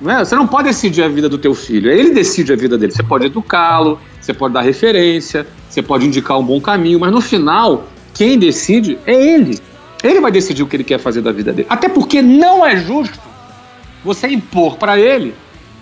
[0.00, 0.24] Não é?
[0.24, 1.90] Você não pode decidir a vida do teu filho.
[1.90, 2.90] Ele decide a vida dele.
[2.90, 7.20] Você pode educá-lo, você pode dar referência, você pode indicar um bom caminho, mas no
[7.20, 9.60] final, quem decide é ele.
[10.02, 11.66] Ele vai decidir o que ele quer fazer da vida dele.
[11.68, 13.20] Até porque não é justo
[14.02, 15.34] você impor para ele.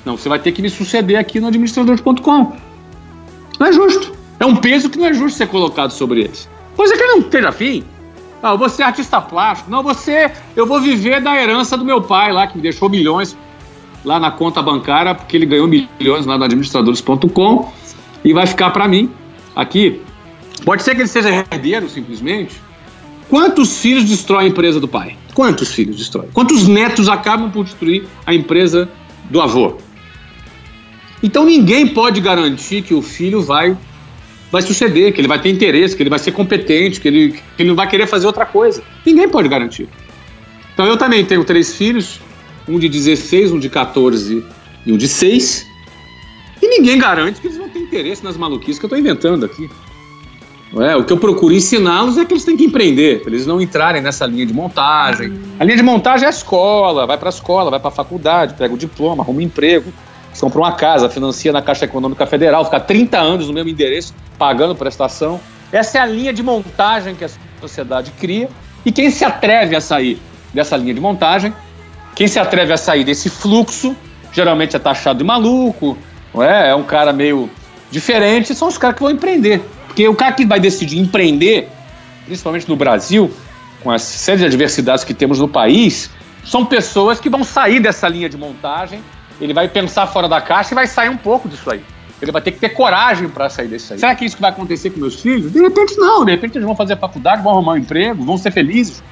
[0.08, 2.56] Não, você vai ter que me suceder aqui no administrador.com.
[3.60, 4.10] Não é justo.
[4.40, 6.48] É um peso que não é justo ser colocado sobre eles.
[6.74, 7.84] Pois é que não esteja afim.
[8.42, 9.70] Ah, eu vou ser artista plástico.
[9.70, 13.36] Não, você, eu vou viver da herança do meu pai lá, que me deixou milhões
[14.02, 17.70] lá na conta bancária, porque ele ganhou milhões lá no administradores.com
[18.24, 19.10] e vai ficar para mim
[19.54, 20.00] aqui.
[20.64, 22.58] Pode ser que ele seja herdeiro, simplesmente.
[23.28, 25.18] Quantos filhos destrói a empresa do pai?
[25.34, 26.28] Quantos filhos destrói?
[26.32, 28.88] Quantos netos acabam por destruir a empresa
[29.28, 29.76] do avô?
[31.22, 33.76] Então ninguém pode garantir que o filho vai
[34.50, 37.62] vai suceder, que ele vai ter interesse, que ele vai ser competente, que ele, que
[37.62, 38.82] ele não vai querer fazer outra coisa.
[39.04, 39.88] Ninguém pode garantir.
[40.72, 42.20] Então eu também tenho três filhos,
[42.66, 44.44] um de 16, um de 14
[44.86, 45.66] e um de 6.
[46.62, 49.68] E ninguém garante que eles vão ter interesse nas maluquices que eu estou inventando aqui.
[50.76, 54.02] É, o que eu procuro ensiná-los é que eles têm que empreender, eles não entrarem
[54.02, 55.32] nessa linha de montagem.
[55.58, 58.54] A linha de montagem é a escola, vai para a escola, vai para a faculdade,
[58.54, 59.92] pega o diploma, arruma um emprego.
[60.32, 64.14] Você compra uma casa, financia na Caixa Econômica Federal, fica 30 anos no mesmo endereço,
[64.38, 65.40] pagando prestação.
[65.72, 68.48] Essa é a linha de montagem que a sociedade cria
[68.86, 70.20] E quem se atreve a sair
[70.54, 71.52] dessa linha de montagem,
[72.14, 73.94] quem se atreve a sair desse fluxo,
[74.32, 75.98] geralmente é taxado de maluco,
[76.34, 76.70] não é?
[76.70, 77.50] é um cara meio
[77.90, 79.60] diferente, são os caras que vão empreender.
[79.86, 81.68] Porque o cara que vai decidir empreender,
[82.24, 83.30] principalmente no Brasil,
[83.82, 86.10] com a série de adversidades que temos no país,
[86.44, 89.02] são pessoas que vão sair dessa linha de montagem,
[89.40, 91.82] ele vai pensar fora da caixa e vai sair um pouco disso aí.
[92.20, 93.98] Ele vai ter que ter coragem para sair disso aí.
[94.00, 95.52] Será que isso vai acontecer com meus filhos?
[95.52, 98.50] De repente não, de repente eles vão fazer faculdade, vão arrumar um emprego, vão ser
[98.50, 99.02] felizes.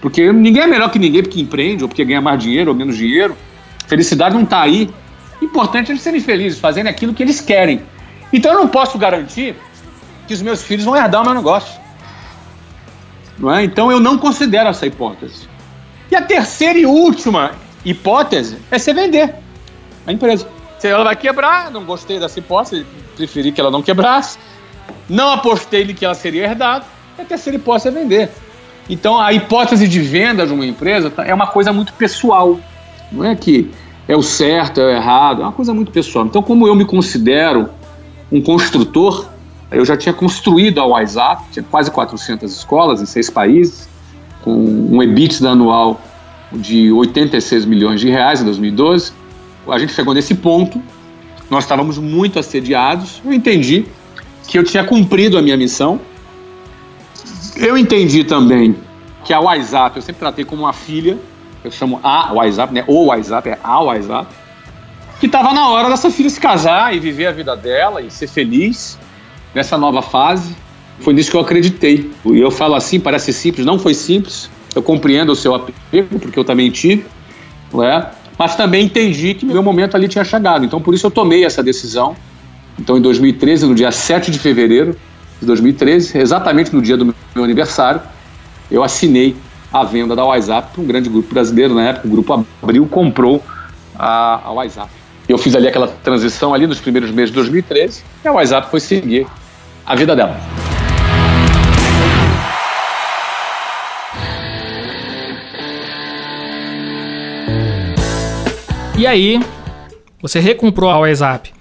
[0.00, 2.96] Porque ninguém é melhor que ninguém porque empreende, ou porque ganha mais dinheiro ou menos
[2.96, 3.36] dinheiro.
[3.86, 4.90] Felicidade não está aí.
[5.40, 7.82] Importante é eles serem felizes, fazendo aquilo que eles querem.
[8.32, 9.56] Então eu não posso garantir
[10.26, 11.80] que os meus filhos vão herdar o meu negócio.
[13.38, 13.64] Não é?
[13.64, 15.48] Então eu não considero essa hipótese.
[16.10, 17.52] E a terceira e última
[17.84, 19.34] hipótese é você vender
[20.06, 20.46] a empresa.
[20.78, 22.84] Se ela vai quebrar, não gostei dessa hipótese,
[23.16, 24.38] preferi que ela não quebrasse,
[25.08, 26.84] não apostei de que ela seria herdada,
[27.18, 28.30] a terceira hipótese é vender.
[28.88, 32.58] Então a hipótese de venda de uma empresa tá, é uma coisa muito pessoal.
[33.12, 33.70] Não é que
[34.08, 36.26] é o certo, é o errado, é uma coisa muito pessoal.
[36.26, 37.70] Então, como eu me considero
[38.30, 39.26] um construtor,
[39.70, 43.88] eu já tinha construído a WhatsApp, tinha quase 400 escolas em seis países,
[44.42, 46.00] com um EBITDA anual
[46.52, 49.12] de 86 milhões de reais em 2012.
[49.68, 50.82] A gente chegou nesse ponto,
[51.48, 53.22] nós estávamos muito assediados.
[53.24, 53.86] Eu entendi
[54.48, 56.00] que eu tinha cumprido a minha missão.
[57.56, 58.76] Eu entendi também
[59.24, 61.18] que a WhatsApp eu sempre tratei como uma filha,
[61.62, 62.84] eu chamo a WhatsApp, né?
[62.86, 64.34] O WhatsApp é a WhatsApp,
[65.20, 68.26] que estava na hora dessa filha se casar e viver a vida dela e ser
[68.26, 68.98] feliz
[69.54, 70.56] nessa nova fase.
[71.00, 72.10] Foi nisso que eu acreditei.
[72.24, 74.50] E eu falo assim, parece simples, não foi simples.
[74.74, 77.04] Eu compreendo o seu apego, porque eu também tive,
[77.72, 78.10] não é?
[78.38, 80.64] Mas também entendi que meu momento ali tinha chegado.
[80.64, 82.16] Então, por isso eu tomei essa decisão.
[82.78, 84.96] Então, em 2013, no dia 7 de fevereiro
[85.40, 88.00] de 2013, exatamente no dia do meu aniversário,
[88.70, 89.36] eu assinei
[89.72, 91.74] a venda da WhatsApp para um grande grupo brasileiro.
[91.74, 93.42] Na época, o Grupo Abril comprou
[93.98, 94.90] a, a WhatsApp.
[95.28, 98.80] Eu fiz ali aquela transição ali nos primeiros meses de 2013 e a WhatsApp foi
[98.80, 99.26] seguir
[99.86, 100.61] a vida dela.
[109.02, 109.40] E aí,
[110.20, 111.52] você recomprou a WhatsApp.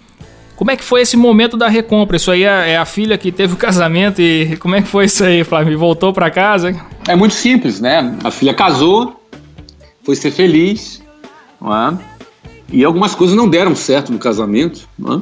[0.55, 2.15] Como é que foi esse momento da recompra?
[2.15, 5.05] Isso aí é, é a filha que teve o casamento e como é que foi
[5.05, 5.75] isso aí, Flávio?
[5.75, 6.79] Voltou para casa?
[7.07, 8.15] É muito simples, né?
[8.23, 9.19] A filha casou,
[10.03, 11.01] foi ser feliz,
[11.63, 11.97] é?
[12.71, 15.21] E algumas coisas não deram certo no casamento, é?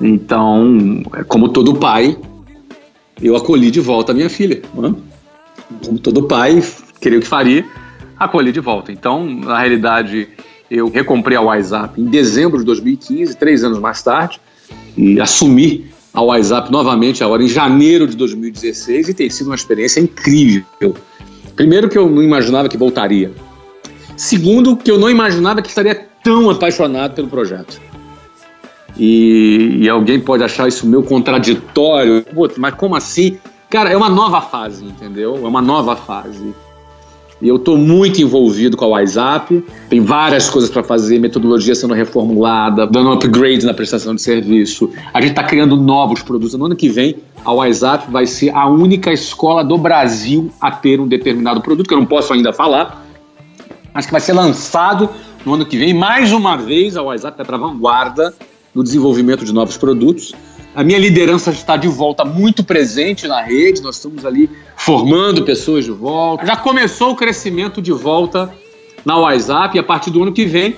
[0.00, 2.16] Então, é como todo pai,
[3.20, 4.62] eu acolhi de volta a minha filha.
[4.74, 5.84] É?
[5.84, 6.64] Como todo pai,
[6.98, 7.66] queria o que faria,
[8.18, 8.90] acolhi de volta.
[8.90, 10.26] Então, na realidade,
[10.70, 14.40] eu recomprei a WhatsApp em dezembro de 2015, três anos mais tarde,
[14.96, 20.00] e assumi a WhatsApp novamente agora em janeiro de 2016 e tem sido uma experiência
[20.00, 20.94] incrível.
[21.56, 23.32] Primeiro que eu não imaginava que voltaria.
[24.16, 27.80] Segundo que eu não imaginava que estaria tão apaixonado pelo projeto.
[28.96, 32.24] E, e alguém pode achar isso meio contraditório,
[32.58, 33.38] mas como assim?
[33.68, 35.36] Cara, é uma nova fase, entendeu?
[35.36, 36.54] É uma nova fase.
[37.40, 39.64] E eu estou muito envolvido com a WhatsApp.
[39.88, 44.90] Tem várias coisas para fazer, metodologia sendo reformulada, dando upgrades na prestação de serviço.
[45.12, 46.54] A gente está criando novos produtos.
[46.54, 51.00] No ano que vem, a WhatsApp vai ser a única escola do Brasil a ter
[51.00, 53.06] um determinado produto, que eu não posso ainda falar,
[53.94, 55.08] mas que vai ser lançado
[55.44, 55.94] no ano que vem.
[55.94, 58.34] Mais uma vez, a WhatsApp vai para a vanguarda
[58.74, 60.34] no desenvolvimento de novos produtos.
[60.74, 65.84] A minha liderança está de volta muito presente na rede, nós estamos ali formando pessoas
[65.84, 66.46] de volta.
[66.46, 68.52] Já começou o crescimento de volta
[69.04, 70.76] na WhatsApp e a partir do ano que vem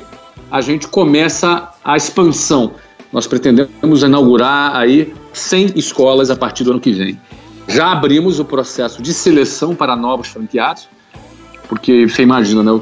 [0.51, 2.73] a gente começa a expansão.
[3.13, 7.21] Nós pretendemos inaugurar aí 100 escolas a partir do ano que vem.
[7.69, 10.89] Já abrimos o processo de seleção para novos franqueados,
[11.69, 12.81] porque você imagina, né?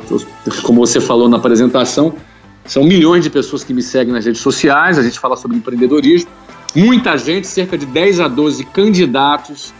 [0.63, 2.15] Como você falou na apresentação,
[2.65, 6.31] são milhões de pessoas que me seguem nas redes sociais, a gente fala sobre empreendedorismo
[6.75, 9.73] muita gente, cerca de 10 a 12 candidatos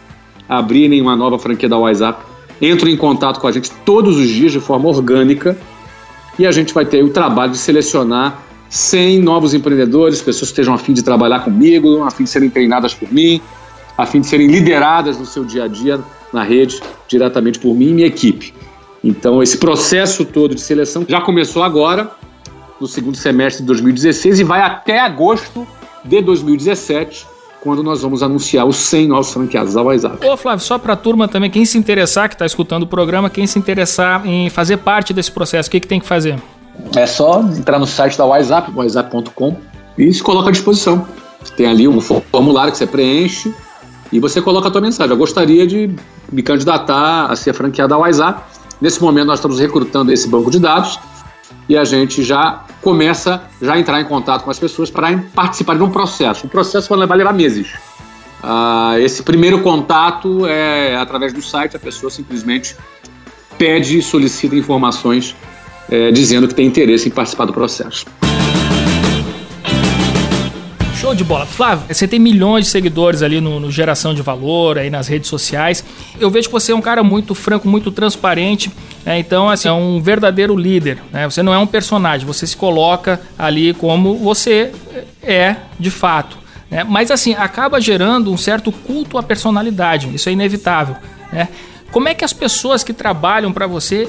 [0.47, 2.23] a abrirem uma nova franquia da WhatsApp,
[2.61, 5.57] entram em contato com a gente todos os dias de forma orgânica
[6.37, 10.73] e a gente vai ter o trabalho de selecionar 100 novos empreendedores, pessoas que estejam
[10.73, 13.41] a fim de trabalhar comigo, a fim de serem treinadas por mim,
[13.97, 15.99] a fim de serem lideradas no seu dia a dia
[16.31, 18.53] na rede diretamente por mim e minha equipe.
[19.03, 22.11] Então, esse processo todo de seleção já começou agora,
[22.79, 25.67] no segundo semestre de 2016 e vai até agosto
[26.03, 27.27] de 2017,
[27.61, 30.25] quando nós vamos anunciar os 100 novos franqueados da WhatsApp.
[30.25, 33.29] Ô Flávio, só para a turma também, quem se interessar, que está escutando o programa,
[33.29, 36.41] quem se interessar em fazer parte desse processo, o que, que tem que fazer?
[36.95, 39.57] É só entrar no site da WhatsApp, whatsapp.com,
[39.97, 41.05] e se coloca à disposição.
[41.55, 43.53] Tem ali um formulário que você preenche,
[44.11, 45.11] e você coloca a tua mensagem.
[45.11, 45.89] Eu gostaria de
[46.31, 48.41] me candidatar a ser franqueado da WhatsApp.
[48.81, 50.99] Nesse momento nós estamos recrutando esse banco de dados
[51.71, 55.77] e a gente já começa já a entrar em contato com as pessoas para participar
[55.77, 56.45] de um processo.
[56.45, 57.71] O processo vai levar, meses.
[58.43, 62.75] Uh, esse primeiro contato é através do site, a pessoa simplesmente
[63.57, 65.33] pede e solicita informações
[65.89, 68.05] é, dizendo que tem interesse em participar do processo.
[71.11, 71.45] Show de bola.
[71.45, 75.29] Flávio, você tem milhões de seguidores ali no, no, Geração de Valor, aí nas redes
[75.29, 75.83] sociais.
[76.17, 78.71] Eu vejo que você é um cara muito franco, muito transparente.
[79.05, 79.19] Né?
[79.19, 80.99] Então, assim, é um verdadeiro líder.
[81.11, 81.29] Né?
[81.29, 84.71] Você não é um personagem, você se coloca ali como você
[85.21, 86.37] é de fato.
[86.69, 86.85] Né?
[86.85, 90.09] Mas, assim, acaba gerando um certo culto à personalidade.
[90.15, 90.95] Isso é inevitável.
[91.29, 91.49] Né?
[91.91, 94.07] Como é que as pessoas que trabalham para você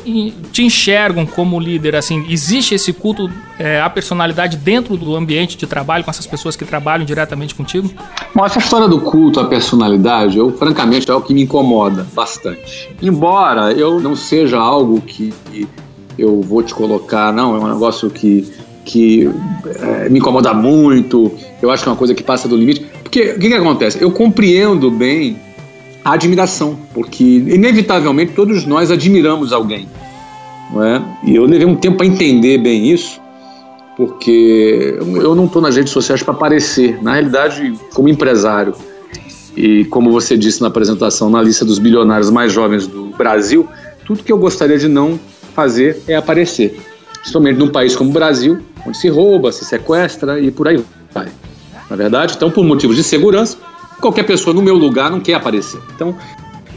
[0.52, 1.96] te enxergam como líder?
[1.96, 3.28] Assim, existe esse culto
[3.58, 7.90] é, à personalidade dentro do ambiente de trabalho com essas pessoas que trabalham diretamente contigo?
[8.32, 12.88] Bom, essa história do culto à personalidade, eu francamente é o que me incomoda bastante.
[13.02, 15.34] Embora eu não seja algo que
[16.16, 18.48] eu vou te colocar, não, é um negócio que
[18.84, 19.30] que
[19.80, 21.30] é, me incomoda muito.
[21.60, 22.84] Eu acho que é uma coisa que passa do limite.
[23.02, 24.02] Porque o que, que acontece?
[24.02, 25.36] Eu compreendo bem
[26.04, 29.88] a admiração, porque inevitavelmente todos nós admiramos alguém.
[30.72, 31.02] Não é?
[31.24, 33.20] E eu levei um tempo para entender bem isso,
[33.96, 37.02] porque eu não estou nas redes sociais para aparecer.
[37.02, 38.74] Na realidade, como empresário,
[39.56, 43.68] e como você disse na apresentação, na lista dos bilionários mais jovens do Brasil,
[44.06, 45.20] tudo que eu gostaria de não
[45.54, 46.80] fazer é aparecer.
[47.18, 50.82] Principalmente num país como o Brasil, onde se rouba, se sequestra e por aí
[51.12, 51.28] vai.
[51.88, 53.58] Na verdade, então, por motivos de segurança,
[54.02, 55.80] qualquer pessoa no meu lugar não quer aparecer.
[55.94, 56.14] Então,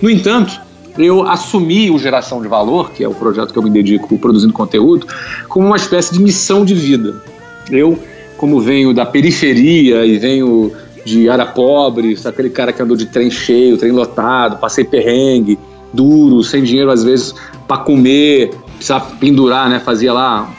[0.01, 0.61] no entanto,
[0.97, 4.53] eu assumi o Geração de Valor, que é o projeto que eu me dedico produzindo
[4.53, 5.07] conteúdo,
[5.49, 7.21] como uma espécie de missão de vida.
[7.69, 7.99] Eu,
[8.37, 10.71] como venho da periferia e venho
[11.03, 15.57] de área pobre, aquele cara que andou de trem cheio, trem lotado, passei perrengue,
[15.91, 17.33] duro, sem dinheiro às vezes
[17.67, 19.79] para comer, precisava pendurar, né?
[19.79, 20.49] Fazia lá,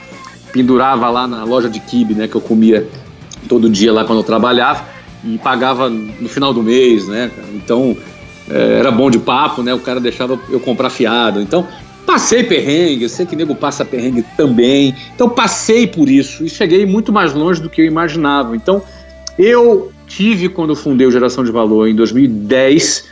[0.53, 2.27] pendurava lá na loja de kibe, né?
[2.27, 2.87] Que eu comia
[3.49, 4.96] todo dia lá quando eu trabalhava
[5.27, 7.31] e pagava no final do mês, né?
[7.55, 7.97] Então
[8.49, 9.75] é, era bom de papo, né?
[9.75, 11.41] O cara deixava eu comprar fiado.
[11.41, 11.67] Então
[12.07, 14.95] passei perrengue, eu sei que nego passa perrengue também.
[15.15, 18.55] Então passei por isso e cheguei muito mais longe do que eu imaginava.
[18.55, 18.83] Então
[19.39, 23.05] eu tive quando fundei o Geração de Valor em 2010,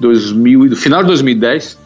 [0.00, 1.78] 2000, no final de 2010,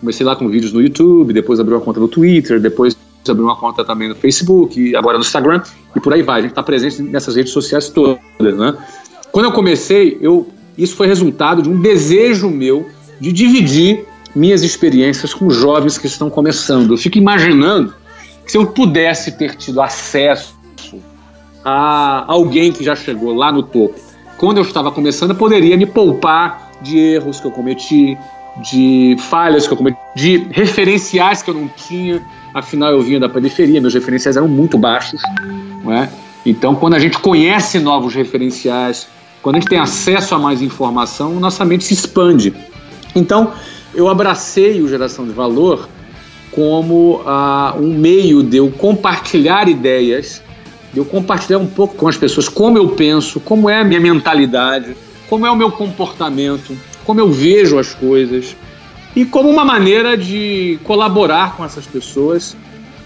[0.00, 2.96] comecei lá com vídeos no YouTube, depois abri uma conta no Twitter, depois
[3.28, 5.62] abri uma conta também no Facebook, agora no Instagram
[5.94, 6.40] e por aí vai.
[6.40, 8.18] A gente está presente nessas redes sociais todas,
[8.56, 8.74] né?
[9.32, 12.86] Quando eu comecei, eu, isso foi resultado de um desejo meu
[13.20, 14.04] de dividir
[14.34, 16.94] minhas experiências com jovens que estão começando.
[16.94, 17.94] Eu fico imaginando
[18.44, 20.56] que se eu pudesse ter tido acesso
[21.64, 23.98] a alguém que já chegou lá no topo,
[24.36, 28.16] quando eu estava começando, eu poderia me poupar de erros que eu cometi,
[28.62, 32.22] de falhas que eu cometi, de referenciais que eu não tinha.
[32.54, 35.20] Afinal, eu vinha da periferia, meus referenciais eram muito baixos.
[35.84, 36.08] Não é?
[36.46, 39.08] Então, quando a gente conhece novos referenciais,
[39.42, 42.52] quando a gente tem acesso a mais informação, nossa mente se expande.
[43.14, 43.52] Então,
[43.94, 45.88] eu abracei o Geração de Valor
[46.50, 50.42] como ah, um meio de eu compartilhar ideias,
[50.92, 54.00] de eu compartilhar um pouco com as pessoas como eu penso, como é a minha
[54.00, 54.96] mentalidade,
[55.28, 58.56] como é o meu comportamento, como eu vejo as coisas
[59.14, 62.56] e como uma maneira de colaborar com essas pessoas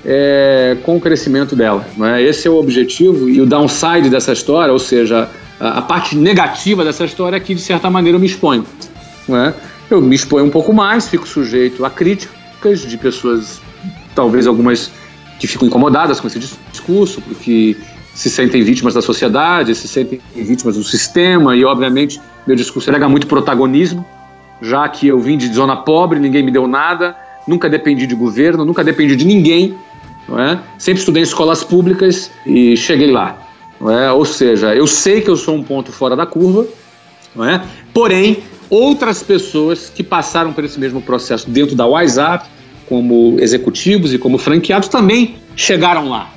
[0.05, 1.87] é, com o crescimento dela.
[2.01, 2.23] é?
[2.23, 5.29] Esse é o objetivo e o downside dessa história, ou seja,
[5.63, 8.67] a, parte negativa dessa história é que, de certa maneira, eu me exponho.
[9.29, 9.55] é?
[9.89, 13.61] Eu me exponho um pouco mais, fico sujeito a críticas de pessoas,
[14.15, 14.91] talvez algumas
[15.39, 16.39] que ficam incomodadas com esse
[16.71, 17.77] discurso, porque
[18.15, 23.09] se sentem vítimas da sociedade, se sentem vítimas do sistema, e obviamente meu discurso nega
[23.09, 24.05] muito protagonismo,
[24.61, 28.65] já que eu vim de zona pobre, ninguém me deu nada, nunca dependi de governo,
[28.65, 29.77] nunca dependi de ninguém,
[30.29, 30.59] não é?
[30.79, 33.37] Sempre estudei em escolas públicas e cheguei lá,
[33.91, 34.13] é?
[34.13, 36.67] Ou seja, eu sei que eu sou um ponto fora da curva,
[37.41, 37.61] é?
[37.95, 42.49] Porém, outras pessoas que passaram por esse mesmo processo dentro da WhatsApp,
[42.89, 46.31] como executivos e como franqueados, também chegaram lá.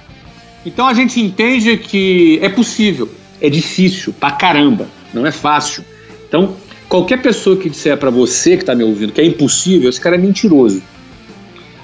[0.66, 5.84] Então a gente entende que é possível, é difícil pra caramba, não é fácil.
[6.28, 6.56] Então,
[6.90, 10.16] qualquer pessoa que disser para você que está me ouvindo que é impossível, esse cara
[10.16, 10.82] é mentiroso.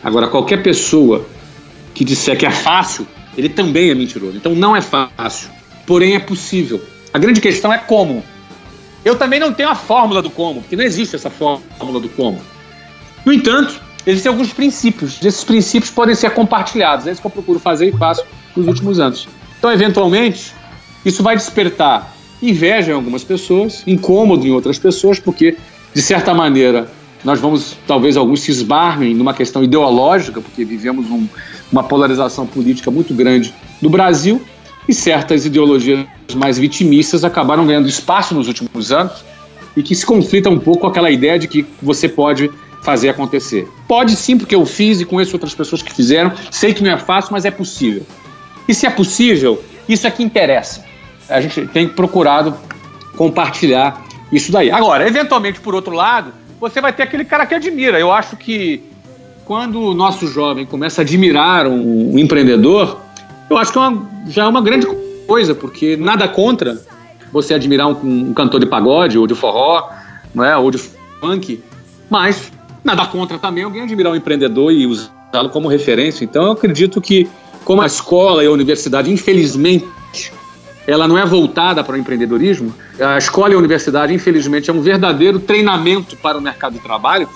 [0.03, 1.25] Agora, qualquer pessoa
[1.93, 3.05] que disser que é fácil,
[3.37, 4.37] ele também é mentiroso.
[4.37, 5.49] Então não é fácil,
[5.85, 6.81] porém é possível.
[7.13, 8.23] A grande questão é como.
[9.03, 12.39] Eu também não tenho a fórmula do como, porque não existe essa fórmula do como.
[13.25, 15.23] No entanto, existem alguns princípios.
[15.23, 17.07] Esses princípios podem ser compartilhados.
[17.07, 18.23] É isso que eu procuro fazer e faço
[18.55, 19.27] nos últimos anos.
[19.57, 20.53] Então, eventualmente,
[21.03, 25.57] isso vai despertar inveja em algumas pessoas, incômodo em outras pessoas, porque,
[25.93, 26.87] de certa maneira,
[27.23, 31.27] nós vamos, talvez alguns se esbarrem numa questão ideológica, porque vivemos um,
[31.71, 34.41] uma polarização política muito grande no Brasil,
[34.87, 36.05] e certas ideologias
[36.35, 39.23] mais vitimistas acabaram ganhando espaço nos últimos anos
[39.75, 42.51] e que se conflita um pouco com aquela ideia de que você pode
[42.81, 43.67] fazer acontecer.
[43.87, 46.31] Pode sim, porque eu fiz e conheço outras pessoas que fizeram.
[46.49, 48.05] Sei que não é fácil, mas é possível.
[48.67, 50.83] E se é possível, isso é que interessa.
[51.29, 52.55] A gente tem procurado
[53.15, 54.71] compartilhar isso daí.
[54.71, 57.99] Agora, eventualmente, por outro lado, você vai ter aquele cara que admira.
[57.99, 58.83] Eu acho que
[59.43, 63.01] quando o nosso jovem começa a admirar um, um empreendedor,
[63.49, 64.85] eu acho que é uma, já é uma grande
[65.27, 66.79] coisa, porque nada contra
[67.33, 69.89] você admirar um, um cantor de pagode ou de forró,
[70.35, 70.77] não é, ou de
[71.19, 71.63] funk,
[72.07, 72.51] mas
[72.83, 76.23] nada contra também alguém admirar um empreendedor e usá-lo como referência.
[76.23, 77.27] Então eu acredito que
[77.65, 79.87] como a escola e a universidade, infelizmente,
[80.87, 84.81] ela não é voltada para o empreendedorismo, a escola e a universidade, infelizmente, é um
[84.81, 87.29] verdadeiro treinamento para o mercado de trabalho.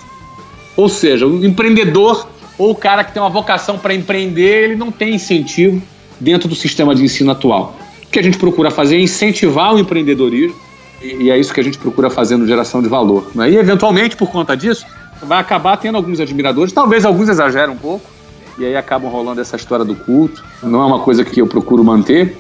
[0.76, 2.28] Ou seja, o empreendedor
[2.58, 5.82] ou o cara que tem uma vocação para empreender, ele não tem incentivo
[6.20, 7.78] dentro do sistema de ensino atual.
[8.04, 10.56] O que a gente procura fazer é incentivar o empreendedorismo,
[11.02, 13.30] e é isso que a gente procura fazer no geração de valor.
[13.36, 13.52] Né?
[13.52, 14.86] E, eventualmente, por conta disso,
[15.22, 18.10] vai acabar tendo alguns admiradores, talvez alguns exageram um pouco,
[18.58, 20.44] e aí acabam rolando essa história do culto.
[20.64, 22.38] Não é uma coisa que eu procuro manter,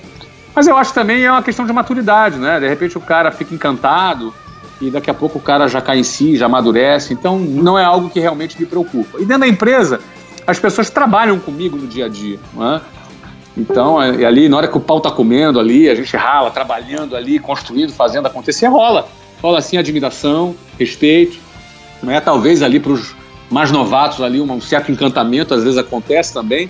[0.55, 2.59] mas eu acho também é uma questão de maturidade, né?
[2.59, 4.33] De repente o cara fica encantado
[4.79, 7.13] e daqui a pouco o cara já cai em si, já amadurece.
[7.13, 9.17] Então não é algo que realmente me preocupa.
[9.19, 9.99] E dentro da empresa,
[10.47, 12.81] as pessoas trabalham comigo no dia a dia, não é?
[13.57, 17.15] Então, é, ali, na hora que o pau tá comendo ali, a gente rala, trabalhando
[17.15, 19.07] ali, construindo, fazendo acontecer, rola.
[19.41, 21.37] Rola assim admiração, respeito.
[22.03, 22.19] Não é?
[22.19, 23.15] Talvez ali para os
[23.49, 26.69] mais novatos ali um certo encantamento, às vezes acontece também.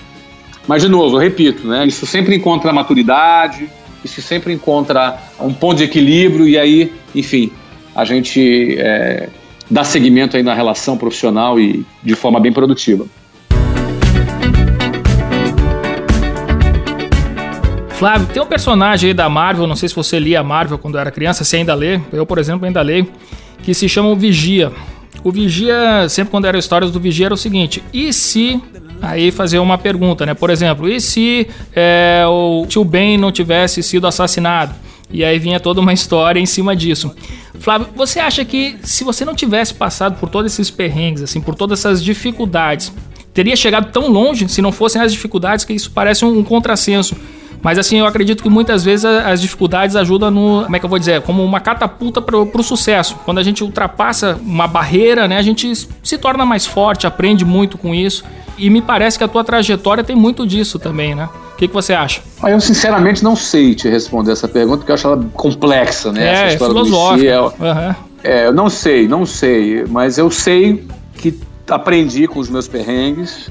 [0.68, 1.86] Mas, de novo, eu repito, né?
[1.86, 3.70] Isso sempre encontra maturidade,
[4.04, 7.52] isso sempre encontra um ponto de equilíbrio e aí, enfim,
[7.96, 9.30] a gente é,
[9.70, 13.06] dá seguimento aí na relação profissional e de forma bem produtiva.
[17.90, 21.10] Flávio, tem um personagem aí da Marvel, não sei se você lia Marvel quando era
[21.10, 23.08] criança, se ainda lê, eu, por exemplo, ainda leio,
[23.64, 24.72] que se chama o Vigia.
[25.24, 28.62] O Vigia, sempre quando eram histórias do Vigia, era o seguinte: e se.
[29.02, 30.34] Aí fazer uma pergunta, né?
[30.34, 34.74] Por exemplo, e se é, o tio Ben não tivesse sido assassinado?
[35.12, 37.14] E aí vinha toda uma história em cima disso.
[37.60, 41.56] Flávio, você acha que se você não tivesse passado por todos esses perrengues, assim, por
[41.56, 42.92] todas essas dificuldades,
[43.34, 47.16] teria chegado tão longe se não fossem as dificuldades que isso parece um, um contrassenso?
[47.66, 50.90] Mas assim, eu acredito que muitas vezes as dificuldades ajudam no, como é que eu
[50.90, 53.18] vou dizer, como uma catapulta para o sucesso.
[53.26, 57.76] Quando a gente ultrapassa uma barreira, né, a gente se torna mais forte, aprende muito
[57.76, 58.24] com isso.
[58.56, 61.28] E me parece que a tua trajetória tem muito disso também, né?
[61.54, 62.22] O que, que você acha?
[62.44, 66.24] Eu sinceramente não sei te responder essa pergunta, porque eu acho ela complexa, né?
[66.24, 67.42] É, essa história é filosófica.
[67.42, 67.96] Uhum.
[68.24, 70.86] é, eu não sei, não sei, mas eu sei
[71.16, 71.36] que
[71.68, 73.50] aprendi com os meus perrengues,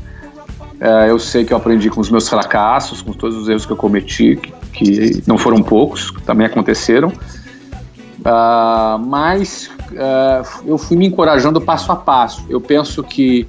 [0.85, 3.73] é, eu sei que eu aprendi com os meus fracassos, com todos os erros que
[3.73, 7.09] eu cometi, que, que não foram poucos, também aconteceram.
[7.09, 12.45] Uh, mas uh, eu fui me encorajando passo a passo.
[12.51, 13.47] Eu penso que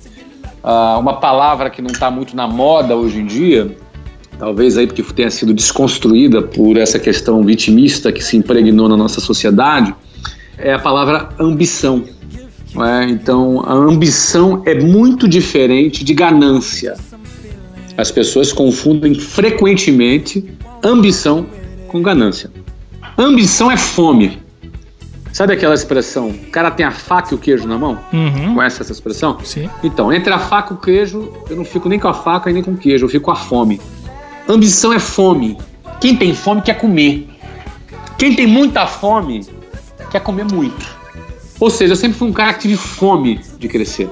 [0.64, 3.76] uh, uma palavra que não está muito na moda hoje em dia,
[4.40, 9.20] talvez aí porque tenha sido desconstruída por essa questão vitimista que se impregnou na nossa
[9.20, 9.94] sociedade,
[10.58, 12.06] é a palavra ambição.
[12.78, 13.10] É?
[13.10, 16.96] Então, a ambição é muito diferente de ganância.
[17.98, 20.44] As pessoas confundem frequentemente
[20.84, 21.46] ambição
[21.88, 22.52] com ganância.
[23.18, 24.40] Ambição é fome.
[25.32, 26.30] Sabe aquela expressão?
[26.30, 28.00] O cara tem a faca e o queijo na mão?
[28.14, 28.56] Uhum.
[28.56, 29.38] Conhece essa expressão?
[29.44, 29.70] Sim.
[29.84, 32.54] Então, entre a faca e o queijo, eu não fico nem com a faca e
[32.54, 33.82] nem com o queijo, eu fico com a fome.
[34.48, 35.58] Ambição é fome.
[36.00, 37.28] Quem tem fome quer comer.
[38.18, 39.46] Quem tem muita fome
[40.12, 40.96] quer comer muito.
[41.60, 44.10] Ou seja, eu sempre fui um cara que tive fome de crescer.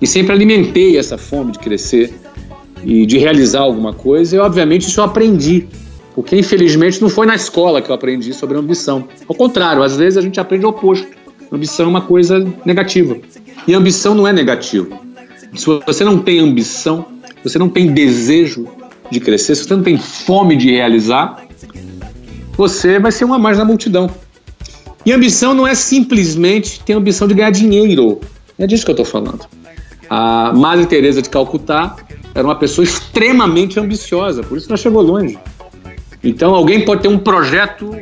[0.00, 2.12] E sempre alimentei essa fome de crescer
[2.84, 5.66] e de realizar alguma coisa, e obviamente isso eu aprendi.
[6.14, 9.08] Porque infelizmente não foi na escola que eu aprendi sobre ambição.
[9.28, 11.06] Ao contrário, às vezes a gente aprende o oposto.
[11.50, 13.16] Ambição é uma coisa negativa.
[13.66, 14.96] E ambição não é negativo.
[15.54, 17.06] Se você não tem ambição,
[17.42, 18.68] você não tem desejo
[19.10, 21.44] de crescer, se você não tem fome de realizar,
[22.56, 24.10] você vai ser uma mais na multidão.
[25.04, 28.20] E ambição não é simplesmente ter ambição de ganhar dinheiro.
[28.58, 29.46] É disso que eu estou falando.
[30.08, 31.96] A Madre Teresa de Calcutá
[32.34, 35.38] era uma pessoa extremamente ambiciosa, por isso ela chegou longe.
[36.22, 37.96] Então alguém pode ter um projeto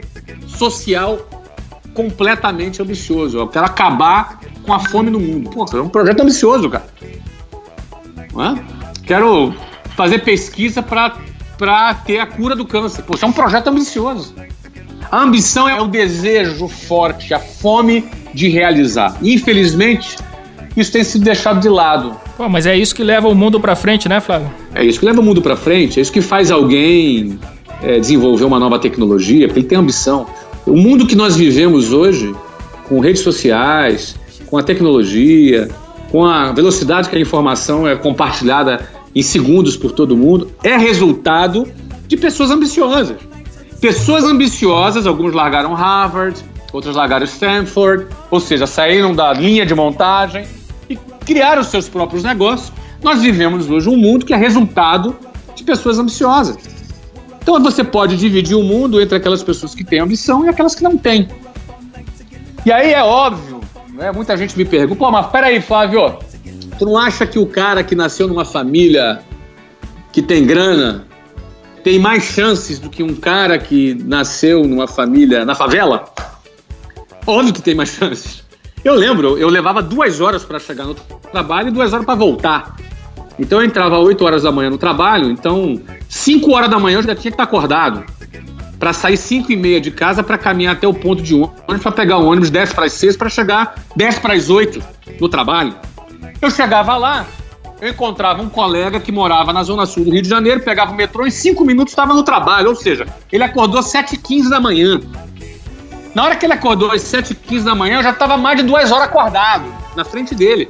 [0.46, 1.18] social
[1.92, 3.38] completamente ambicioso.
[3.38, 5.50] Eu quero acabar com a fome no mundo.
[5.50, 6.86] Pô, é um projeto ambicioso, cara.
[8.14, 9.04] É?
[9.04, 9.54] Quero
[9.96, 13.02] fazer pesquisa para ter a cura do câncer.
[13.02, 14.34] Pô, isso é um projeto ambicioso.
[15.10, 19.18] A ambição é o desejo forte, a fome de realizar.
[19.20, 20.16] Infelizmente,
[20.76, 22.16] isso tem sido deixado de lado.
[22.42, 24.50] Pô, mas é isso que leva o mundo para frente, né, Flávio?
[24.74, 27.38] É isso que leva o mundo para frente, é isso que faz alguém
[27.80, 30.26] é, desenvolver uma nova tecnologia, porque ele tem ambição.
[30.66, 32.34] O mundo que nós vivemos hoje,
[32.88, 34.16] com redes sociais,
[34.46, 35.68] com a tecnologia,
[36.10, 41.68] com a velocidade que a informação é compartilhada em segundos por todo mundo, é resultado
[42.08, 43.18] de pessoas ambiciosas.
[43.80, 46.36] Pessoas ambiciosas, alguns largaram Harvard,
[46.72, 50.44] outros largaram Stanford, ou seja, saíram da linha de montagem
[51.24, 52.72] criaram seus próprios negócios.
[53.02, 55.16] Nós vivemos hoje um mundo que é resultado
[55.54, 56.56] de pessoas ambiciosas.
[57.42, 60.82] Então você pode dividir o mundo entre aquelas pessoas que têm ambição e aquelas que
[60.82, 61.28] não têm.
[62.64, 63.60] E aí é óbvio,
[63.94, 64.12] né?
[64.12, 66.18] muita gente me pergunta, pô, mas peraí, Flávio,
[66.78, 69.20] tu não acha que o cara que nasceu numa família
[70.12, 71.04] que tem grana
[71.82, 76.04] tem mais chances do que um cara que nasceu numa família na favela?
[77.26, 78.41] Óbvio que tem mais chances.
[78.84, 82.76] Eu lembro, eu levava duas horas para chegar no trabalho e duas horas para voltar.
[83.38, 86.98] Então eu entrava às 8 horas da manhã no trabalho, então 5 horas da manhã
[86.98, 88.04] eu já tinha que estar acordado
[88.78, 91.92] para sair 5 e meia de casa para caminhar até o ponto de ônibus para
[91.92, 94.82] pegar o ônibus 10 para as 6 para chegar 10 para as 8
[95.20, 95.74] no trabalho.
[96.40, 97.24] Eu chegava lá,
[97.80, 100.94] eu encontrava um colega que morava na zona sul do Rio de Janeiro, pegava o
[100.96, 105.00] metrô, em 5 minutos estava no trabalho, ou seja, ele acordou às 7h15 da manhã.
[106.14, 108.92] Na hora que ele acordou às 7h15 da manhã, eu já estava mais de duas
[108.92, 109.64] horas acordado,
[109.96, 110.68] na frente dele.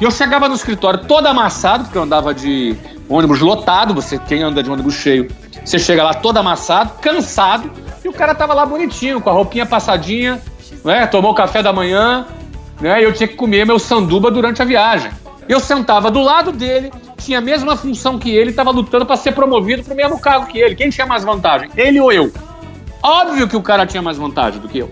[0.00, 2.76] E eu chegava no escritório todo amassado, porque eu andava de
[3.08, 5.28] ônibus lotado, você quem anda de ônibus cheio,
[5.64, 7.70] você chega lá todo amassado, cansado,
[8.04, 10.40] e o cara tava lá bonitinho, com a roupinha passadinha,
[10.84, 11.06] né?
[11.08, 12.26] Tomou café da manhã,
[12.80, 13.00] né?
[13.00, 15.10] E eu tinha que comer meu sanduba durante a viagem.
[15.48, 19.32] Eu sentava do lado dele, tinha a mesma função que ele, estava lutando para ser
[19.32, 20.76] promovido para o mesmo cargo que ele.
[20.76, 21.70] Quem tinha mais vantagem?
[21.76, 22.30] Ele ou eu?
[23.02, 24.90] Óbvio que o cara tinha mais vantagem do que eu.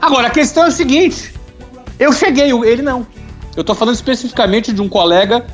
[0.00, 1.32] Agora, a questão é o seguinte:
[1.98, 3.06] eu cheguei, ele não.
[3.56, 5.46] Eu tô falando especificamente de um colega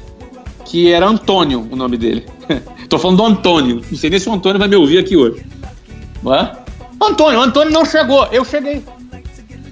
[0.64, 2.26] que era Antônio, o nome dele.
[2.88, 3.82] tô falando do Antônio.
[3.90, 5.44] Não sei nem se o Antônio vai me ouvir aqui hoje.
[6.22, 6.52] Não é?
[7.00, 8.84] Antônio, Antônio não chegou, eu cheguei.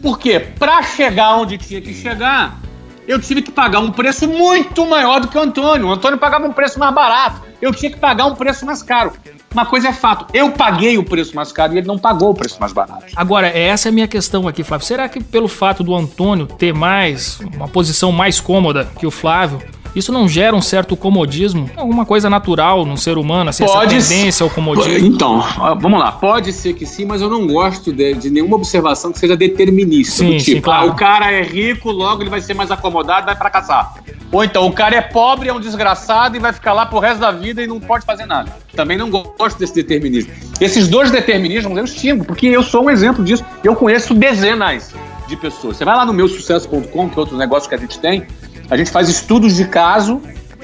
[0.00, 0.38] Por quê?
[0.38, 2.60] Para chegar onde tinha que chegar,
[3.06, 5.86] eu tive que pagar um preço muito maior do que o Antônio.
[5.88, 7.42] O Antônio pagava um preço mais barato.
[7.60, 9.12] Eu tinha que pagar um preço mais caro.
[9.52, 12.34] Uma coisa é fato, eu paguei o preço mais caro e ele não pagou o
[12.34, 13.06] preço mais barato.
[13.16, 14.86] Agora, essa é a minha questão aqui, Flávio.
[14.86, 19.62] Será que pelo fato do Antônio ter mais, uma posição mais cômoda que o Flávio,
[19.96, 21.70] isso não gera um certo comodismo?
[21.74, 25.06] Alguma coisa natural no ser humano, assim, Pode essa tendência ao comodismo?
[25.06, 25.42] Então,
[25.80, 26.12] vamos lá.
[26.12, 30.18] Pode ser que sim, mas eu não gosto de, de nenhuma observação que seja determinista.
[30.18, 30.88] Sim, do tipo, sim, claro.
[30.90, 33.94] ah, o cara é rico, logo ele vai ser mais acomodado, vai fracassar.
[34.30, 37.20] Ou então, o cara é pobre, é um desgraçado e vai ficar lá pro resto
[37.20, 38.54] da vida e não pode fazer nada.
[38.74, 40.30] Também não gosto desse determinismo.
[40.60, 43.44] Esses dois determinismos eu extingo, porque eu sou um exemplo disso.
[43.64, 44.94] Eu conheço dezenas
[45.26, 45.76] de pessoas.
[45.76, 48.26] Você vai lá no meu sucesso.com, que é outro negócio que a gente tem,
[48.70, 50.20] a gente faz estudos de caso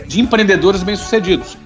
[0.07, 1.57] de empreendedores bem-sucedidos.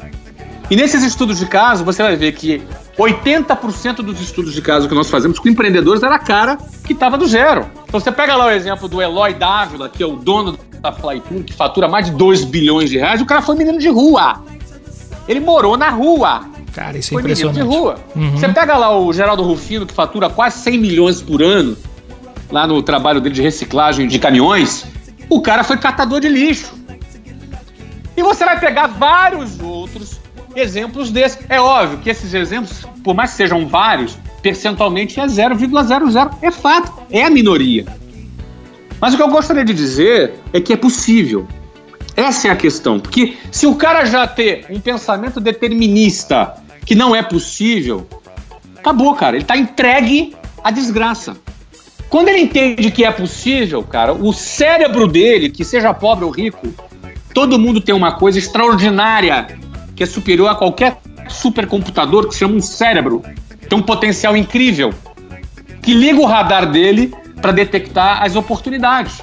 [0.69, 2.61] E nesses estudos de caso, você vai ver que
[2.99, 7.27] 80% dos estudos de caso que nós fazemos com empreendedores era cara que estava do
[7.27, 7.67] zero.
[7.87, 11.45] Então você pega lá o exemplo do Eloy Dávila, que é o dono da Flytour,
[11.45, 14.43] que fatura mais de 2 bilhões de reais, o cara foi menino de rua.
[15.29, 16.45] Ele morou na rua.
[16.73, 17.59] Cara, isso é foi impressionante.
[17.59, 17.97] Menino de rua.
[18.15, 18.37] Uhum.
[18.37, 21.77] Você pega lá o Geraldo Rufino, que fatura quase 100 milhões por ano,
[22.51, 24.85] lá no trabalho dele de reciclagem de caminhões,
[25.29, 26.75] o cara foi catador de lixo.
[28.17, 30.21] E você vai pegar vários outros
[30.55, 31.39] exemplos desses.
[31.49, 36.39] É óbvio que esses exemplos, por mais que sejam vários, percentualmente é 0,00.
[36.41, 37.85] É fato, é a minoria.
[39.01, 41.47] Mas o que eu gostaria de dizer é que é possível.
[42.17, 42.99] Essa é a questão.
[42.99, 46.55] Porque se o cara já ter um pensamento determinista
[46.87, 48.07] que não é possível,
[48.79, 49.37] acabou, cara.
[49.37, 51.37] Ele está entregue à desgraça.
[52.09, 56.69] Quando ele entende que é possível, cara, o cérebro dele, que seja pobre ou rico,
[57.35, 59.47] todo mundo tem uma coisa extraordinária
[59.95, 60.99] que é superior a qualquer
[61.29, 63.23] supercomputador que se chama um cérebro.
[63.69, 64.93] Tem um potencial incrível
[65.83, 69.23] que liga o radar dele para detectar as oportunidades.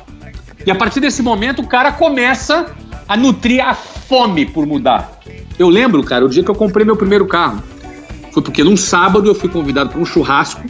[0.65, 2.73] E a partir desse momento o cara começa
[3.07, 5.19] a nutrir a fome por mudar.
[5.57, 7.61] Eu lembro, cara, o dia que eu comprei meu primeiro carro.
[8.34, 10.63] Foi porque num sábado eu fui convidado para um churrasco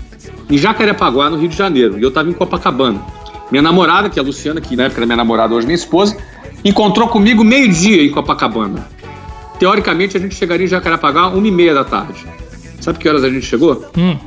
[0.49, 1.97] em Jacarepaguá, no Rio de Janeiro.
[1.97, 3.01] E eu estava em Copacabana.
[3.49, 6.17] Minha namorada, que é a Luciana, que na época era minha namorada, hoje minha esposa,
[6.65, 8.87] encontrou comigo meio-dia em Copacabana.
[9.59, 12.25] Teoricamente, a gente chegaria em Jacarepaguá uma e meia da tarde.
[12.81, 13.85] Sabe que horas a gente chegou?
[13.97, 14.17] Hum.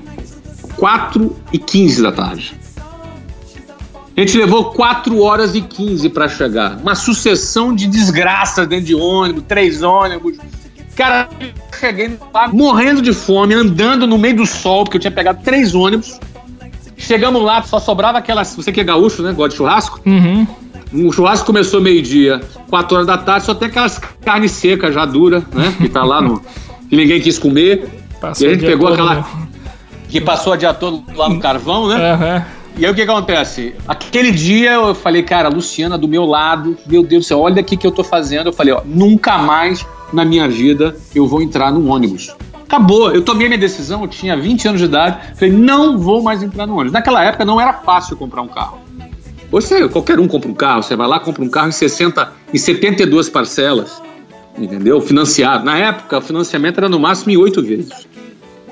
[0.77, 2.59] 4 e 15 da tarde.
[4.17, 6.79] A gente levou 4 horas e 15 para chegar.
[6.79, 10.39] Uma sucessão de desgraças dentro de ônibus, três ônibus.
[10.97, 11.29] Cara,
[11.79, 15.75] cheguei lá morrendo de fome, andando no meio do sol, porque eu tinha pegado três
[15.75, 16.19] ônibus.
[16.97, 18.57] Chegamos lá, só sobrava aquelas.
[18.57, 19.33] Você que é gaúcho, né?
[19.33, 20.01] Gosta de churrasco?
[20.07, 20.47] Uhum.
[20.93, 22.41] O churrasco começou meio-dia,
[22.71, 25.75] quatro horas da tarde, só tem aquelas carne seca já dura, né?
[25.77, 26.41] Que tá lá no.
[26.89, 27.87] que ninguém quis comer.
[28.19, 29.17] Passou e a gente pegou aquela.
[29.17, 29.49] No...
[30.09, 32.15] Que passou o dia todo lá no carvão, né?
[32.15, 32.43] Uhum.
[32.79, 33.75] E aí o que acontece?
[33.87, 37.77] Aquele dia eu falei, cara, Luciana do meu lado, meu Deus do céu, olha aqui
[37.77, 38.47] que eu tô fazendo.
[38.47, 42.35] Eu falei, ó, nunca mais na minha vida eu vou entrar num ônibus.
[42.65, 46.43] Acabou, eu tomei minha decisão, eu tinha 20 anos de idade, falei, não vou mais
[46.43, 46.93] entrar no ônibus.
[46.93, 48.79] Naquela época não era fácil comprar um carro.
[49.51, 52.59] Você, qualquer um compra um carro, você vai lá, compra um carro em 60, em
[52.59, 54.03] 72 parcelas,
[54.59, 55.01] entendeu?
[55.01, 55.65] Financiado.
[55.65, 58.07] Na época, o financiamento era no máximo em 8 vezes.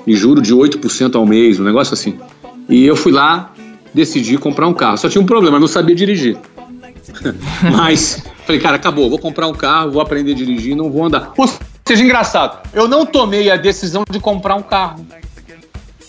[0.05, 2.19] E juro de 8% ao mês, um negócio assim.
[2.67, 3.53] E eu fui lá,
[3.93, 4.97] decidi comprar um carro.
[4.97, 6.37] Só tinha um problema, eu não sabia dirigir.
[7.75, 11.33] Mas falei, cara, acabou, vou comprar um carro, vou aprender a dirigir, não vou andar.
[11.37, 11.49] Ou
[11.85, 15.05] seja, engraçado, eu não tomei a decisão de comprar um carro.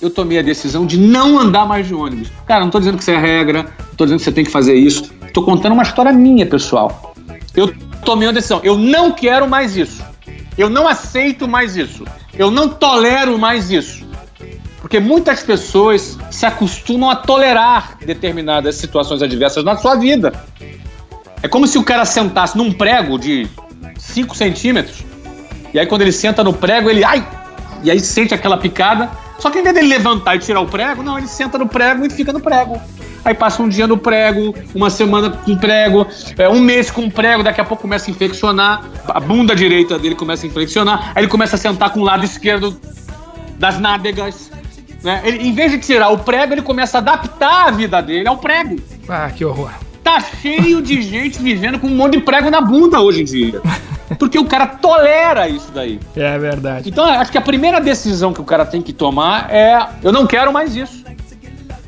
[0.01, 2.31] Eu tomei a decisão de não andar mais de ônibus.
[2.47, 4.51] Cara, não estou dizendo que isso é regra, não estou dizendo que você tem que
[4.51, 5.11] fazer isso.
[5.27, 7.15] Estou contando uma história minha, pessoal.
[7.55, 7.75] Eu
[8.05, 8.61] tomei uma decisão.
[8.63, 10.05] Eu não quero mais isso.
[10.57, 12.05] Eu não aceito mais isso.
[12.35, 14.07] Eu não tolero mais isso.
[14.81, 20.33] Porque muitas pessoas se acostumam a tolerar determinadas situações adversas na sua vida.
[21.43, 23.49] É como se o cara sentasse num prego de
[23.99, 25.05] 5 centímetros,
[25.73, 27.05] e aí quando ele senta no prego, ele.
[27.05, 27.27] Ai!
[27.83, 29.11] E aí sente aquela picada.
[29.39, 32.07] Só que em vez dele levantar e tirar o prego, não, ele senta no prego
[32.07, 32.81] e fica no prego.
[33.23, 36.07] Aí passa um dia no prego, uma semana com prego,
[36.39, 40.15] é, um mês com prego, daqui a pouco começa a infeccionar, a bunda direita dele
[40.15, 42.81] começa a infeccionar, aí ele começa a sentar com o lado esquerdo
[43.59, 44.51] das nádegas,
[45.03, 45.21] né?
[45.25, 48.39] Ele, em vez de tirar o prego, ele começa a adaptar a vida dele ao
[48.39, 48.77] prego.
[49.09, 49.71] Ah, que horror.
[50.07, 53.61] Tá cheio de gente vivendo com um monte de prego na bunda hoje em dia.
[54.21, 55.99] Porque o cara tolera isso daí.
[56.15, 56.89] É verdade.
[56.89, 60.25] Então, acho que a primeira decisão que o cara tem que tomar é: eu não
[60.25, 61.05] quero mais isso.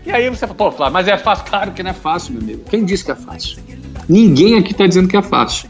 [0.04, 1.44] E aí você fala, pô, Flávio, mas é fácil?
[1.44, 2.64] Claro que não é fácil, meu amigo.
[2.68, 3.60] Quem disse que é fácil?
[4.08, 5.68] Ninguém aqui está dizendo que é fácil.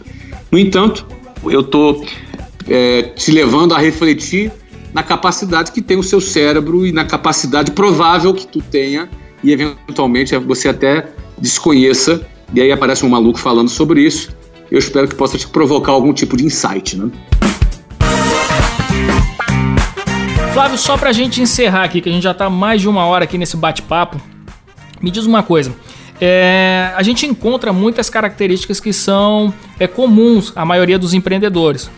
[0.50, 1.06] No entanto,
[1.44, 2.02] eu tô
[2.66, 4.50] é, te levando a refletir
[4.94, 9.06] na capacidade que tem o seu cérebro e na capacidade provável que tu tenha
[9.44, 14.36] e eventualmente você até desconheça e aí aparece um maluco falando sobre isso.
[14.70, 17.10] Eu espero que possa te provocar algum tipo de insight, né?
[20.52, 23.24] Flávio, só pra gente encerrar aqui, que a gente já tá mais de uma hora
[23.24, 24.20] aqui nesse bate-papo,
[25.00, 25.72] me diz uma coisa.
[26.20, 31.88] É, a gente encontra muitas características que são é, comuns à maioria dos empreendedores.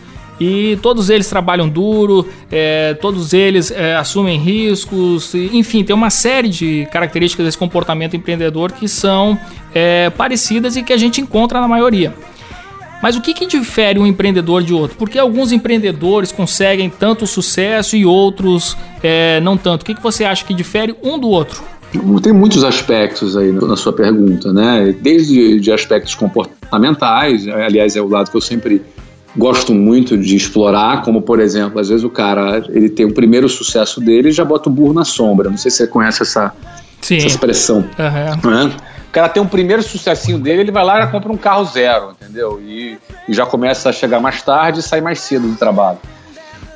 [0.41, 6.49] E todos eles trabalham duro, é, todos eles é, assumem riscos, enfim, tem uma série
[6.49, 9.37] de características desse comportamento empreendedor que são
[9.71, 12.11] é, parecidas e que a gente encontra na maioria.
[13.03, 14.97] Mas o que, que difere um empreendedor de outro?
[14.97, 19.83] Porque alguns empreendedores conseguem tanto sucesso e outros é, não tanto.
[19.83, 21.61] O que, que você acha que difere um do outro?
[22.23, 24.95] Tem muitos aspectos aí na sua pergunta, né?
[24.99, 28.81] Desde de aspectos comportamentais, aliás, é o lado que eu sempre
[29.35, 33.47] gosto muito de explorar, como por exemplo, às vezes o cara ele tem o primeiro
[33.47, 35.49] sucesso dele e já bota o burro na sombra.
[35.49, 36.53] Não sei se você conhece essa,
[37.01, 37.77] essa expressão.
[37.97, 38.51] Uhum.
[38.51, 38.75] Né?
[39.07, 42.11] O cara tem um primeiro sucessinho dele, ele vai lá e compra um carro zero,
[42.11, 42.61] entendeu?
[42.61, 45.99] E, e já começa a chegar mais tarde e sair mais cedo do trabalho.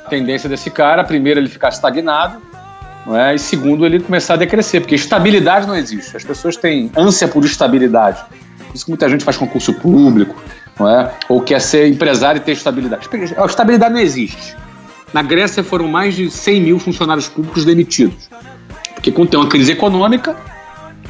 [0.04, 2.40] A tendência desse cara, primeiro, ele ficar estagnado,
[3.06, 3.34] não é?
[3.34, 6.14] e segundo, ele começar a decrescer, porque estabilidade não existe.
[6.14, 8.22] As pessoas têm ânsia por estabilidade.
[8.66, 10.36] Por isso que muita gente faz concurso público,
[10.78, 11.12] não é?
[11.28, 13.08] Ou quer ser empresário e ter estabilidade.
[13.36, 14.56] A estabilidade não existe.
[15.12, 18.28] Na Grécia foram mais de 100 mil funcionários públicos demitidos.
[18.94, 20.36] Porque quando tem uma crise econômica,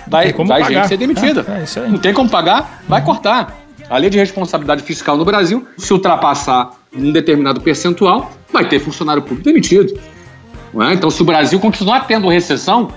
[0.06, 1.44] vai, vai gente ser demitida.
[1.48, 3.06] É, é não tem como pagar, vai uhum.
[3.06, 3.56] cortar.
[3.88, 9.22] A lei de responsabilidade fiscal no Brasil, se ultrapassar um determinado percentual, vai ter funcionário
[9.22, 9.98] público demitido.
[10.82, 10.92] É?
[10.92, 12.92] Então, se o Brasil continuar tendo recessão,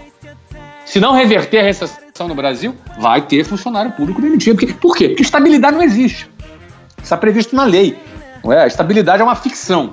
[0.85, 4.57] se não reverter a recessão no Brasil, vai ter funcionário público demitido.
[4.75, 5.09] Por quê?
[5.09, 6.27] Porque estabilidade não existe.
[7.01, 7.97] Está previsto na lei.
[8.43, 8.63] Não é?
[8.63, 9.91] A estabilidade é uma ficção.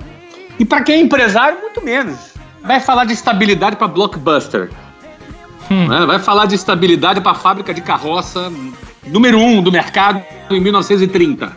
[0.59, 2.17] E para quem é empresário, muito menos.
[2.63, 4.69] Vai falar de estabilidade para blockbuster.
[5.69, 5.87] Hum.
[5.87, 6.05] Né?
[6.05, 8.51] Vai falar de estabilidade para a fábrica de carroça
[9.05, 11.51] número um do mercado em 1930.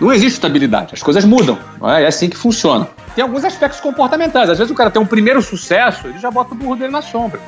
[0.00, 1.58] Não existe estabilidade, as coisas mudam.
[1.84, 2.02] É?
[2.02, 2.88] é assim que funciona.
[3.14, 4.50] Tem alguns aspectos comportamentais.
[4.50, 7.00] Às vezes o cara tem um primeiro sucesso, ele já bota o burro dele na
[7.00, 7.40] sombra.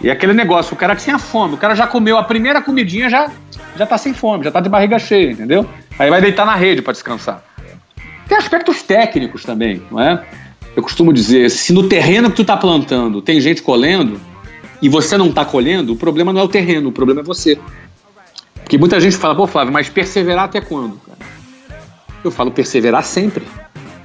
[0.00, 3.30] E aquele negócio, o cara tinha fome, o cara já comeu a primeira comidinha, já,
[3.76, 5.68] já tá sem fome, já tá de barriga cheia, entendeu?
[5.98, 7.42] Aí vai deitar na rede para descansar.
[8.28, 10.24] Tem aspectos técnicos também, não é?
[10.74, 14.20] Eu costumo dizer, se no terreno que tu tá plantando tem gente colhendo
[14.80, 17.58] e você não tá colhendo, o problema não é o terreno, o problema é você.
[18.54, 20.96] Porque muita gente fala, pô, Flávio, mas perseverar até quando?
[21.06, 21.18] Cara?
[22.24, 23.46] Eu falo perseverar sempre.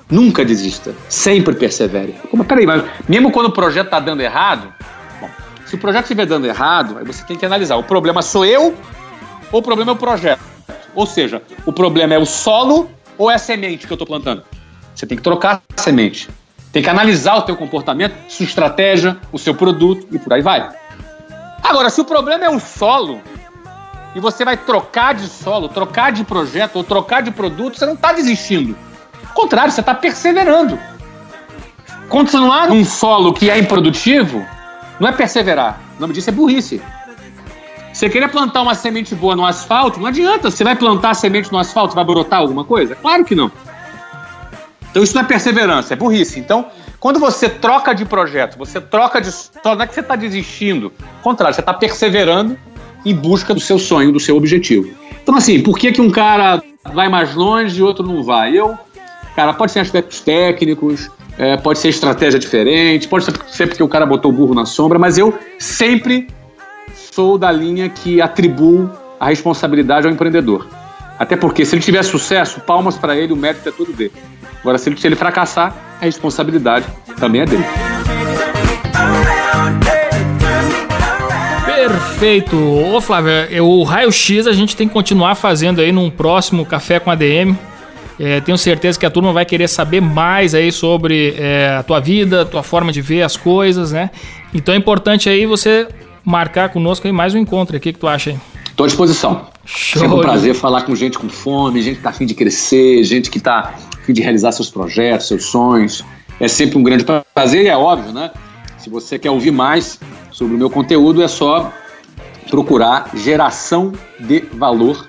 [0.09, 0.93] Nunca desista.
[1.07, 2.15] Sempre persevere.
[2.33, 4.73] Mas peraí, mas mesmo quando o projeto está dando errado,
[5.21, 5.29] bom,
[5.65, 7.77] se o projeto estiver dando errado, aí você tem que analisar.
[7.77, 8.75] O problema sou eu
[9.51, 10.56] ou o problema é o projeto?
[10.97, 12.89] Ou seja, o problema é o solo
[13.19, 14.43] ou é a semente que eu estou plantando?
[14.95, 16.27] Você tem que trocar a semente.
[16.71, 20.67] Tem que analisar o teu comportamento, sua estratégia, o seu produto e por aí vai.
[21.63, 23.21] Agora, se o problema é o solo
[24.15, 27.93] e você vai trocar de solo, trocar de projeto ou trocar de produto, você não
[27.93, 28.75] está desistindo.
[29.23, 30.79] Ao contrário, você está perseverando.
[32.09, 34.43] Continuar num solo que é improdutivo
[34.99, 35.79] não é perseverar.
[35.95, 36.81] O nome disso é burrice.
[37.97, 40.51] Você queria plantar uma semente boa no asfalto, não adianta.
[40.51, 42.93] Você vai plantar semente no asfalto, vai brotar alguma coisa?
[42.93, 43.51] Claro que não.
[44.91, 46.39] Então isso não é perseverança, é burrice.
[46.39, 46.67] Então,
[46.99, 49.31] quando você troca de projeto, você troca de
[49.65, 50.93] não é que você está desistindo.
[51.01, 52.55] Ao contrário, você está perseverando
[53.03, 54.93] em busca do seu sonho, do seu objetivo.
[55.23, 56.61] Então, assim, por que, que um cara
[56.93, 58.55] vai mais longe e outro não vai?
[58.55, 58.77] Eu,
[59.35, 64.05] cara, pode ser aspectos técnicos, é, pode ser estratégia diferente, pode ser porque o cara
[64.05, 66.27] botou o burro na sombra, mas eu sempre
[67.18, 70.68] sou da linha que atribuo a responsabilidade ao empreendedor.
[71.18, 74.13] Até porque se ele tiver sucesso, palmas para ele, o mérito é todo dele.
[74.61, 76.86] Agora, se ele, fracassar, a responsabilidade
[77.20, 77.63] também é dele.
[81.65, 82.55] Perfeito.
[82.55, 83.32] Ô Flávio,
[83.65, 87.55] o raio-x a gente tem que continuar fazendo aí num próximo Café com ADM.
[88.20, 91.99] É, tenho certeza que a turma vai querer saber mais aí sobre é, a tua
[91.99, 94.11] vida, tua forma de ver as coisas, né?
[94.53, 95.88] Então é importante aí você
[96.28, 97.78] marcar conosco aí mais um encontro.
[97.78, 98.38] O que, que tu acha aí?
[98.65, 99.47] Estou à disposição.
[99.63, 103.01] Show Sempre um prazer falar com gente com fome, gente que está afim de crescer,
[103.03, 106.03] gente que está afim de realizar seus projetos, seus sonhos.
[106.38, 108.32] É sempre um grande prazer e é óbvio, né?
[108.78, 111.71] Se você quer ouvir mais sobre o meu conteúdo, é só
[112.49, 115.07] procurar Geração de Valor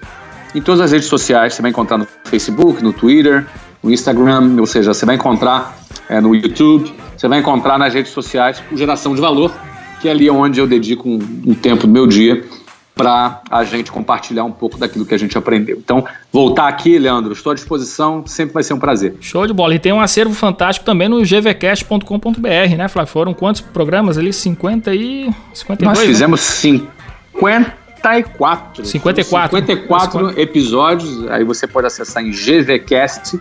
[0.55, 1.53] em todas as redes sociais.
[1.53, 3.45] Você vai encontrar no Facebook, no Twitter,
[3.83, 5.77] no Instagram, ou seja, você vai encontrar
[6.09, 9.53] é, no YouTube, você vai encontrar nas redes sociais o Geração de Valor,
[10.01, 12.44] que é ali onde eu dedico um, um tempo do meu dia
[12.99, 15.78] para a gente compartilhar um pouco daquilo que a gente aprendeu.
[15.78, 19.14] Então, voltar aqui, Leandro, estou à disposição, sempre vai ser um prazer.
[19.20, 19.76] Show de bola.
[19.76, 23.12] E tem um acervo fantástico também no gvcast.com.br, né, Flávio?
[23.12, 24.32] Foram quantos programas ali?
[24.32, 25.82] 50 e 52?
[25.82, 26.07] Nós né?
[26.07, 26.46] fizemos né?
[26.57, 28.84] 54.
[28.84, 28.84] 54.
[28.84, 31.30] 54 episódios.
[31.30, 33.40] Aí você pode acessar em GVCast,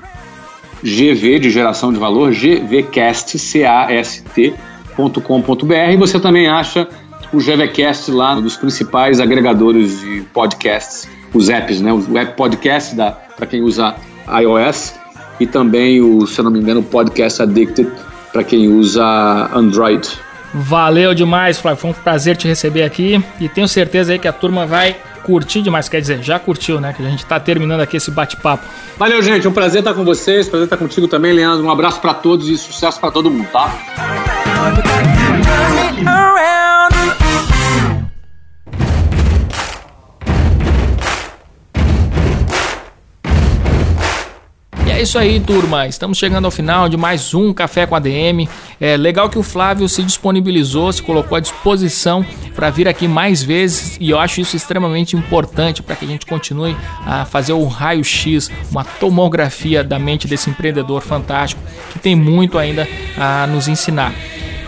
[0.83, 4.76] GV de geração de valor, GVCast, C-A-S-T.com.br.
[5.91, 6.87] E você também acha
[7.33, 11.91] o GVCast lá nos principais agregadores de podcasts, os apps, né?
[11.93, 12.95] O app podcast
[13.35, 13.95] para quem usa
[14.41, 14.95] iOS
[15.39, 17.89] e também o, se eu não me engano, o Podcast Addicted
[18.31, 19.03] para quem usa
[19.53, 20.07] Android.
[20.53, 21.79] Valeu demais, Flávio.
[21.79, 25.61] Foi um prazer te receber aqui e tenho certeza aí que a turma vai curtir
[25.61, 25.89] demais.
[25.89, 26.93] Quer dizer, já curtiu, né?
[26.93, 28.63] Que a gente está terminando aqui esse bate-papo.
[28.97, 29.47] Valeu, gente.
[29.47, 30.47] Um prazer estar com vocês.
[30.47, 31.65] Prazer estar contigo também, Leandro.
[31.65, 34.26] Um abraço para todos e sucesso para todo mundo, tá?
[44.97, 45.85] É isso aí, turma.
[45.85, 48.47] Estamos chegando ao final de mais um Café com ADM.
[48.81, 53.43] É legal que o Flávio se disponibilizou, se colocou à disposição para vir aqui mais
[53.43, 57.67] vezes e eu acho isso extremamente importante para que a gente continue a fazer o
[57.67, 61.61] raio-x, uma tomografia da mente desse empreendedor fantástico
[61.93, 62.87] que tem muito ainda
[63.19, 64.11] a nos ensinar.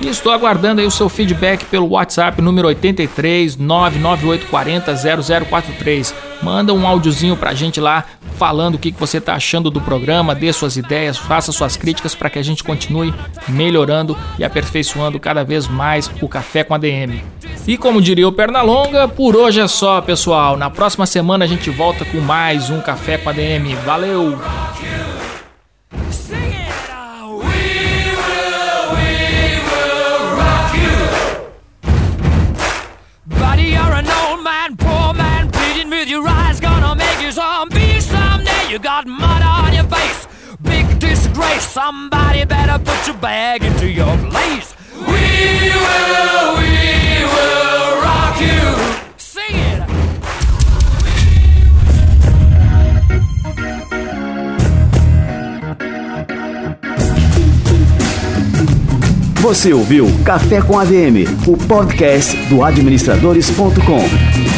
[0.02, 6.16] E estou aguardando aí o seu feedback pelo WhatsApp número 83 99840 0043.
[6.41, 8.06] Manda um áudiozinho pra gente lá
[8.38, 12.30] falando o que você está achando do programa, dê suas ideias, faça suas críticas para
[12.30, 13.14] que a gente continue
[13.50, 17.22] melhorando e aperfeiçoando cada vez mais o Café com a DM.
[17.68, 20.56] E como diria o Pernalonga, por hoje é só, pessoal.
[20.56, 23.76] Na próxima semana a gente volta com mais um Café com a DM.
[23.86, 24.39] Valeu!
[38.70, 40.28] You got mud on your face,
[40.61, 41.67] big disgrace.
[41.67, 44.76] Somebody better put your bag into your place.
[44.93, 48.61] We will, we will rock you.
[49.17, 49.82] Sing it.
[59.41, 64.49] Você ouviu Café com ADM, o podcast do administradores.com.